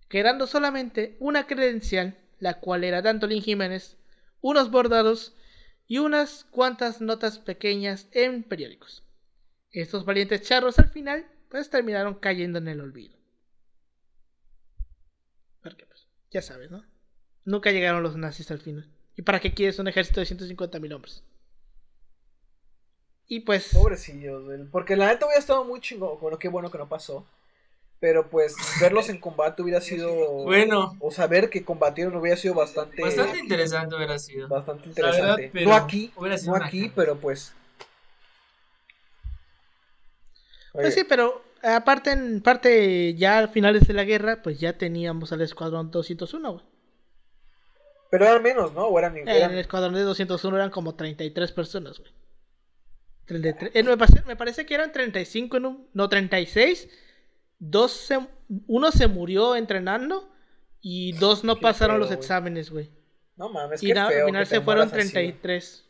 [0.09, 3.97] quedando solamente una credencial, la cual era de Antolín Jiménez,
[4.41, 5.35] unos bordados
[5.87, 9.03] y unas cuantas notas pequeñas en periódicos.
[9.71, 13.15] Estos valientes charros al final pues terminaron cayendo en el olvido.
[15.61, 16.83] Porque pues, ya sabes, ¿no?
[17.45, 18.91] Nunca llegaron los nazis al final.
[19.15, 21.23] ¿Y para qué quieres un ejército de 150 mil hombres?
[23.27, 23.69] Y pues...
[23.73, 26.19] Pobrecillos, porque la neta hubiera estado muy chingón.
[26.19, 27.27] Bueno, qué bueno que no pasó.
[27.99, 30.13] Pero pues verlos en combate hubiera sido.
[30.43, 30.95] Bueno.
[30.99, 33.01] O saber que combatieron hubiera sido bastante.
[33.01, 34.47] Bastante interesante hubiera sido.
[34.47, 35.51] Bastante interesante.
[35.63, 36.13] no aquí,
[36.45, 37.53] no aquí, pero pues.
[40.73, 45.31] Pues sí, pero aparte, en parte, ya a finales de la guerra, pues ya teníamos
[45.33, 46.63] al escuadrón 201, güey.
[48.09, 48.85] Pero eran menos, ¿no?
[48.85, 52.11] ¿O eran, En el escuadrón de 201 eran como 33 personas, güey.
[53.25, 53.71] 33.
[53.73, 55.87] Eh, me, parece, me, parece, que eran 35 en un.
[55.93, 56.87] No, 36.
[57.59, 58.19] Dos se,
[58.67, 60.29] uno se murió entrenando
[60.81, 62.89] y dos no pasaron los exámenes, güey.
[63.35, 65.87] No mames, y al final se fueron 33.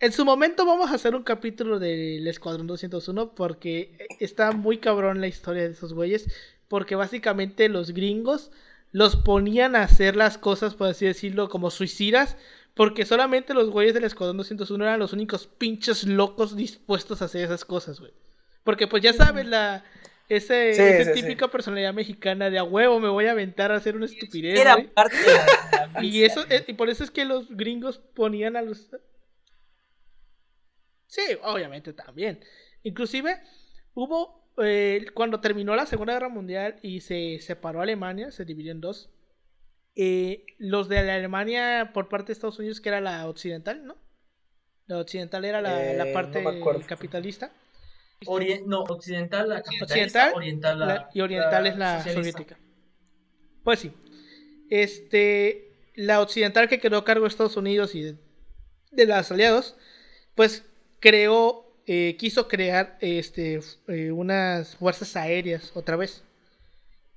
[0.00, 5.20] En su momento vamos a hacer un capítulo del Escuadrón 201 porque está muy cabrón
[5.20, 6.26] la historia de esos güeyes.
[6.68, 8.50] Porque básicamente los gringos
[8.92, 12.38] los ponían a hacer las cosas, por así decirlo, como suicidas.
[12.74, 17.44] Porque solamente los güeyes del Escuadrón 201 eran los únicos pinches locos dispuestos a hacer
[17.44, 18.12] esas cosas, güey.
[18.64, 19.84] Porque pues ya sabes, la,
[20.30, 24.06] ese, esa típica personalidad mexicana de a huevo me voy a aventar a hacer una
[24.06, 24.58] estupidez.
[24.60, 28.62] Era parte de y eso eh, y por eso es que los gringos ponían a
[28.62, 28.88] los
[31.08, 32.38] Sí, obviamente también.
[32.84, 33.40] Inclusive
[33.94, 38.80] hubo eh, cuando terminó la Segunda Guerra Mundial y se separó Alemania, se dividió en
[38.80, 39.10] dos.
[39.96, 43.96] Eh, los de la Alemania por parte de Estados Unidos, que era la occidental, ¿no?
[44.86, 46.44] La occidental era la, parte
[46.86, 47.52] capitalista
[48.66, 52.58] no, occidental la occidental, oriental la, y oriental es la soviética.
[53.64, 53.92] Pues sí.
[54.68, 58.16] Este, la occidental que quedó a cargo de Estados Unidos y
[58.92, 59.74] de, los aliados,
[60.34, 60.64] pues
[61.00, 66.22] creó, eh, quiso crear este, eh, unas fuerzas aéreas otra vez.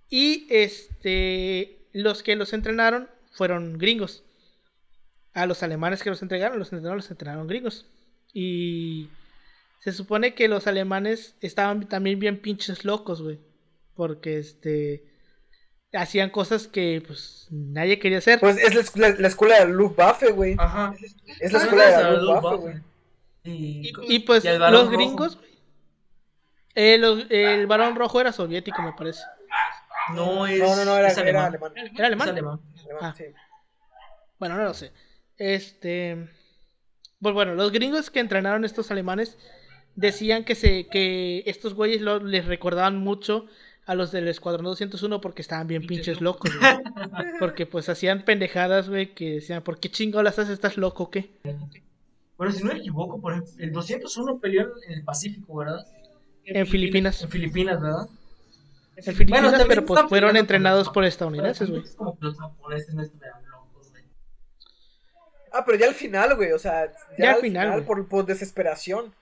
[0.09, 4.23] Y este, los que los entrenaron fueron gringos.
[5.33, 7.87] A los alemanes que los entregaron, los entrenaron, los entrenaron gringos.
[8.33, 9.09] Y
[9.83, 13.41] se supone que los alemanes estaban también bien pinches locos, güey.
[13.95, 15.03] Porque este.
[15.91, 18.39] Hacían cosas que pues nadie quería hacer.
[18.39, 20.55] Pues es la, escuela de Luftwaffe, güey.
[20.57, 20.95] Ajá.
[21.41, 22.75] Es la escuela de la Luftwaffe, güey.
[23.43, 25.51] Y, pues los gringos, güey.
[26.75, 26.95] Eh,
[27.29, 29.21] el balón rojo era soviético, me parece.
[30.15, 31.59] No, es, no, no, no era, alemán.
[31.95, 32.29] ¿Era alemán?
[32.29, 32.61] alemán.
[33.01, 33.13] Ah.
[34.39, 34.93] Bueno, no lo sé.
[35.37, 36.29] Este.
[37.21, 39.37] Pues bueno, los gringos que entrenaron estos alemanes
[39.95, 43.45] decían que, se, que estos güeyes les recordaban mucho
[43.85, 46.51] a los del Escuadrón 201 porque estaban bien pinches locos,
[47.39, 50.53] Porque pues hacían pendejadas, güey, que decían, ¿por qué chingo las haces?
[50.53, 51.31] ¿Estás loco o qué?
[52.37, 55.85] Bueno, si no me equivoco, por ejemplo, el 201 peleó en el Pacífico, ¿verdad?
[56.45, 57.21] En, Filipinas.
[57.23, 58.07] En Filipinas, ¿verdad?
[58.95, 61.83] En Filipinas, pero pues fueron entrenados por estadounidenses, güey.
[61.95, 64.03] Como los japoneses no locos, güey.
[65.51, 69.13] Ah, pero ya al final, güey, o sea, ya, al final, por, por desesperación.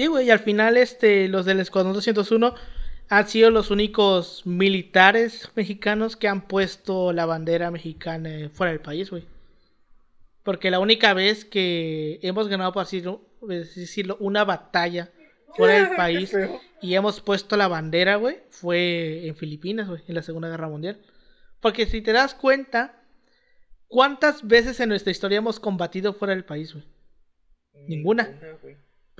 [0.00, 2.54] Y, güey, al final, este, los del Escuadrón 201
[3.10, 9.10] han sido los únicos militares mexicanos que han puesto la bandera mexicana fuera del país,
[9.10, 9.26] güey.
[10.42, 13.04] Porque la única vez que hemos ganado, por así
[13.50, 15.10] decirlo, una batalla
[15.54, 16.34] fuera del país
[16.80, 20.98] y hemos puesto la bandera, güey, fue en Filipinas, güey, en la Segunda Guerra Mundial.
[21.60, 23.04] Porque si te das cuenta,
[23.86, 26.86] ¿cuántas veces en nuestra historia hemos combatido fuera del país, güey?
[27.86, 28.40] Ninguna.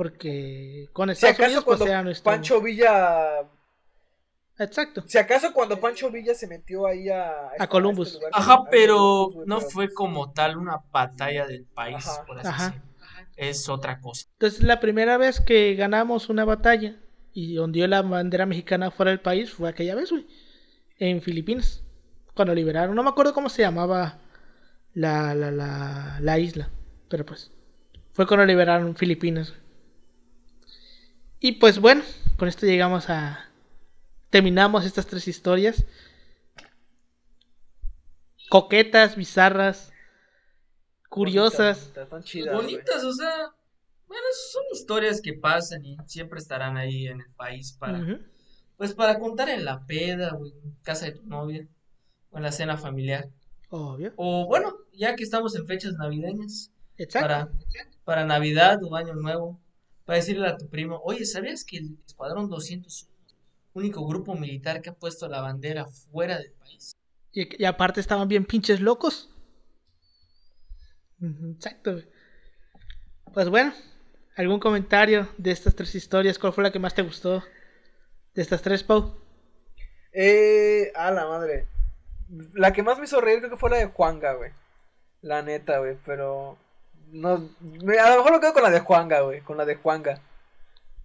[0.01, 2.33] Porque con Estados si acaso Unidos, pues, nuestro...
[2.33, 3.41] Pancho Villa.
[4.59, 5.05] Exacto.
[5.07, 7.51] Si acaso cuando Pancho Villa se metió ahí a.
[7.59, 8.15] A, Columbus.
[8.15, 12.83] Este Ajá, pero no fue como tal una batalla del país, por así Ajá.
[13.37, 14.27] Es otra cosa.
[14.33, 16.97] Entonces, la primera vez que ganamos una batalla
[17.35, 20.27] y ondeó la bandera mexicana fuera del país fue aquella vez, güey.
[20.97, 21.85] En Filipinas.
[22.35, 22.97] Cuando liberaron.
[22.97, 24.19] No me acuerdo cómo se llamaba
[24.95, 26.71] la, la, la, la isla.
[27.11, 27.53] Pero pues.
[28.13, 29.60] Fue cuando liberaron Filipinas.
[31.41, 32.03] Y pues bueno,
[32.37, 33.47] con esto llegamos a...
[34.29, 35.85] Terminamos estas tres historias.
[38.51, 39.93] Coquetas, bizarras,
[41.09, 41.93] curiosas.
[42.53, 43.53] Bonitas, o sea,
[44.07, 48.21] bueno, son historias que pasan y siempre estarán ahí en el país para,
[48.77, 51.67] pues para contar en la peda o en casa de tu novia
[52.31, 53.29] o en la cena familiar.
[53.71, 54.13] Obvio.
[54.17, 56.71] O bueno, ya que estamos en fechas navideñas.
[56.99, 57.29] Exacto.
[57.29, 57.51] Para,
[58.05, 59.61] para Navidad o Año Nuevo
[60.11, 63.09] para decirle a tu primo, oye, ¿sabías que el Escuadrón 200
[63.75, 66.97] único grupo militar que ha puesto la bandera fuera del país?
[67.31, 69.31] Y, aparte estaban bien pinches locos.
[71.23, 72.03] Exacto.
[73.33, 73.73] Pues bueno,
[74.35, 76.41] ¿algún comentario de estas tres historias?
[76.41, 77.45] ¿Cuál fue la que más te gustó
[78.35, 79.15] de estas tres, Pau?
[80.13, 81.69] Eh, a la madre.
[82.55, 84.51] La que más me hizo reír creo que fue la de Juanga, güey.
[85.23, 86.59] La neta, güey, pero
[87.13, 89.41] no, a lo mejor lo quedo con la de Juanga, güey.
[89.41, 90.21] Con la de Juanga.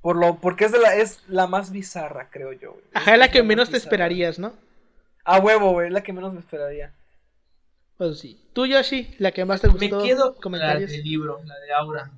[0.02, 2.74] Por lo, porque es, de la, es la más bizarra, creo yo.
[2.74, 2.84] Güey.
[2.94, 4.54] Ajá, es la que menos te esperarías, ¿no?
[5.24, 6.94] A huevo, güey, la que menos me esperaría.
[7.98, 8.40] Pues sí.
[8.54, 10.00] Tú, Yoshi, la que más te gustó.
[10.00, 12.12] Me quedo con la del libro, la de Aura.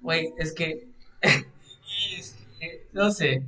[0.00, 0.86] Güey, es que.
[2.92, 3.42] no sé.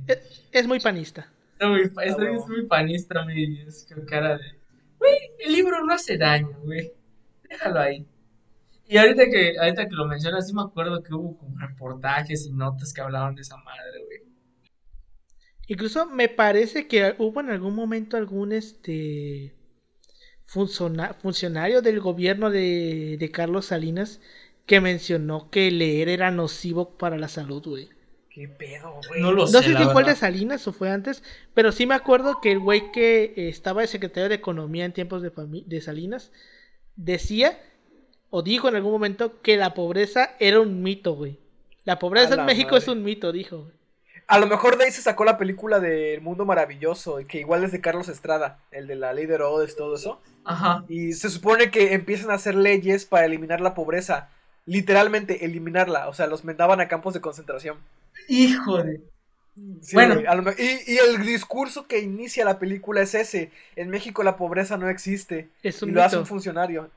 [0.51, 1.27] Es, muy panista.
[1.59, 3.61] Es muy, es, muy panista, güey.
[3.61, 4.55] Es con cara de.
[4.99, 6.91] Güey, el libro no hace daño, güey.
[7.49, 8.05] Déjalo ahí.
[8.87, 12.51] Y ahorita que, ahorita que lo mencionas, sí me acuerdo que hubo como reportajes y
[12.51, 14.33] notas que hablaban de esa madre, güey.
[15.67, 19.55] Incluso me parece que hubo en algún momento algún este
[20.45, 24.19] funcionario del gobierno de, de Carlos Salinas
[24.65, 27.89] que mencionó que leer era nocivo para la salud, güey.
[28.29, 29.21] ¿Qué pedo, güey?
[29.21, 29.53] No lo sé.
[29.53, 31.23] No sé si fue el de Salinas o fue antes,
[31.53, 35.21] pero sí me acuerdo que el güey que estaba de secretario de Economía en tiempos
[35.21, 35.31] de,
[35.65, 36.31] de Salinas
[36.95, 37.57] decía
[38.35, 41.37] o dijo en algún momento que la pobreza era un mito, güey.
[41.83, 43.69] La pobreza en México es un mito, dijo.
[44.25, 47.63] A lo mejor de ahí se sacó la película de El Mundo Maravilloso, que igual
[47.63, 50.19] es de Carlos Estrada, el de la ley de Herodes, todo eso.
[50.45, 50.83] Ajá.
[50.89, 54.29] Y se supone que empiezan a hacer leyes para eliminar la pobreza.
[54.65, 56.07] Literalmente, eliminarla.
[56.07, 57.77] O sea, los mandaban a campos de concentración.
[58.27, 59.01] Híjole.
[59.93, 60.21] bueno.
[60.57, 63.51] y, el discurso que inicia la película es ese.
[63.75, 65.49] En México la pobreza no existe.
[65.61, 66.89] Es un y lo hace un funcionario.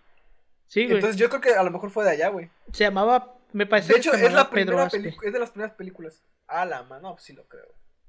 [0.67, 0.97] Sí, güey.
[0.97, 2.51] Entonces yo creo que a lo mejor fue de allá, güey.
[2.73, 3.93] Se llamaba, me parece.
[3.93, 6.23] De hecho, es la primera es de las primeras películas.
[6.47, 7.67] Ah, la mano, pues sí lo creo.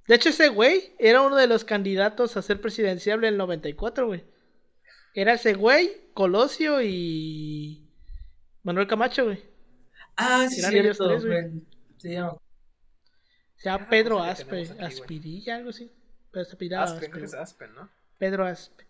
[0.08, 4.08] De hecho, ese güey era uno de los candidatos a ser presidencial en el 94,
[4.08, 4.24] güey.
[5.14, 7.90] Era ese güey, Colosio y
[8.64, 9.44] Manuel Camacho, güey.
[10.16, 11.64] Ah, sí, cierto, tres, güey.
[11.98, 12.38] Se llama.
[13.56, 15.92] Se llama Pedro Aspe, Aspirilla, algo así.
[16.32, 16.46] Pero
[16.80, 17.90] Aspe, creo que es Aspe, ¿no?
[18.18, 18.86] Pedro Aspe.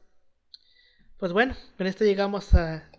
[1.18, 2.90] Pues bueno, con esto llegamos a,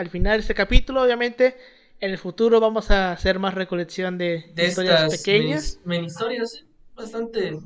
[0.00, 1.02] al final de este capítulo.
[1.02, 1.56] Obviamente,
[2.00, 5.78] en el futuro vamos a hacer más recolección de, historias pequeñas.
[5.84, 7.60] Mini, historias bastante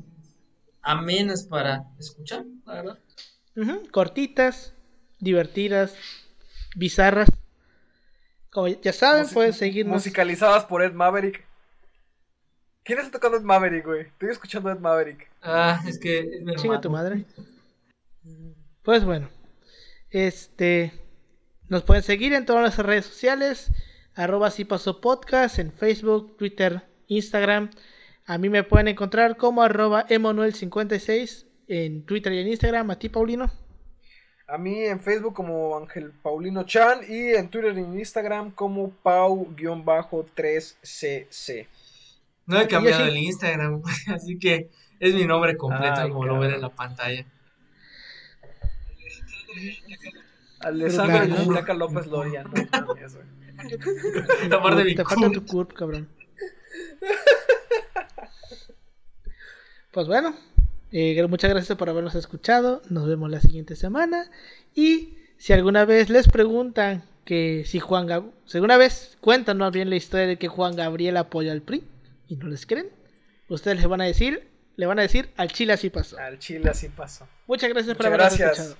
[0.81, 2.99] amenas para escuchar, la verdad.
[3.89, 4.73] Cortitas,
[5.19, 5.95] divertidas,
[6.75, 7.29] bizarras.
[8.51, 9.95] Como ya saben, pueden seguirnos.
[9.95, 11.45] Musicalizadas por Ed Maverick.
[12.83, 14.01] ¿Quién está tocando Ed Maverick, güey?
[14.01, 15.29] Estoy escuchando Ed Maverick.
[15.41, 17.23] Ah, es que es mi Chinga tu madre.
[18.83, 19.29] Pues bueno.
[20.09, 21.04] Este.
[21.67, 23.71] Nos pueden seguir en todas las redes sociales.
[24.13, 27.71] Arroba si pasó podcast en Facebook, Twitter, Instagram.
[28.25, 32.91] A mí me pueden encontrar como arroba emanuel56 en Twitter y en Instagram.
[32.91, 33.51] A ti, Paulino.
[34.47, 38.91] A mí en Facebook como Ángel Paulino Chan y en Twitter y en Instagram como
[39.03, 41.67] Pau-3cc.
[42.45, 43.81] No he cambiado el Instagram,
[44.13, 47.25] así que es mi nombre completo como lo ven en la pantalla.
[50.65, 52.51] Alessandro Chaca López Loria, no
[54.75, 56.09] de mi Te falta tu curp, cabrón.
[59.91, 60.35] Pues bueno,
[60.91, 62.81] eh, muchas gracias por habernos escuchado.
[62.89, 64.31] Nos vemos la siguiente semana.
[64.73, 69.91] Y si alguna vez les preguntan que si Juan Gabriel, si alguna vez cuéntanos bien
[69.91, 71.83] la historia de que Juan Gabriel apoya al PRI
[72.27, 72.89] y no les creen,
[73.49, 76.17] ustedes les van a decir, le van a decir al Chile así pasó.
[76.17, 77.27] Al Chile así pasó.
[77.45, 78.75] Muchas gracias por habernos escuchado.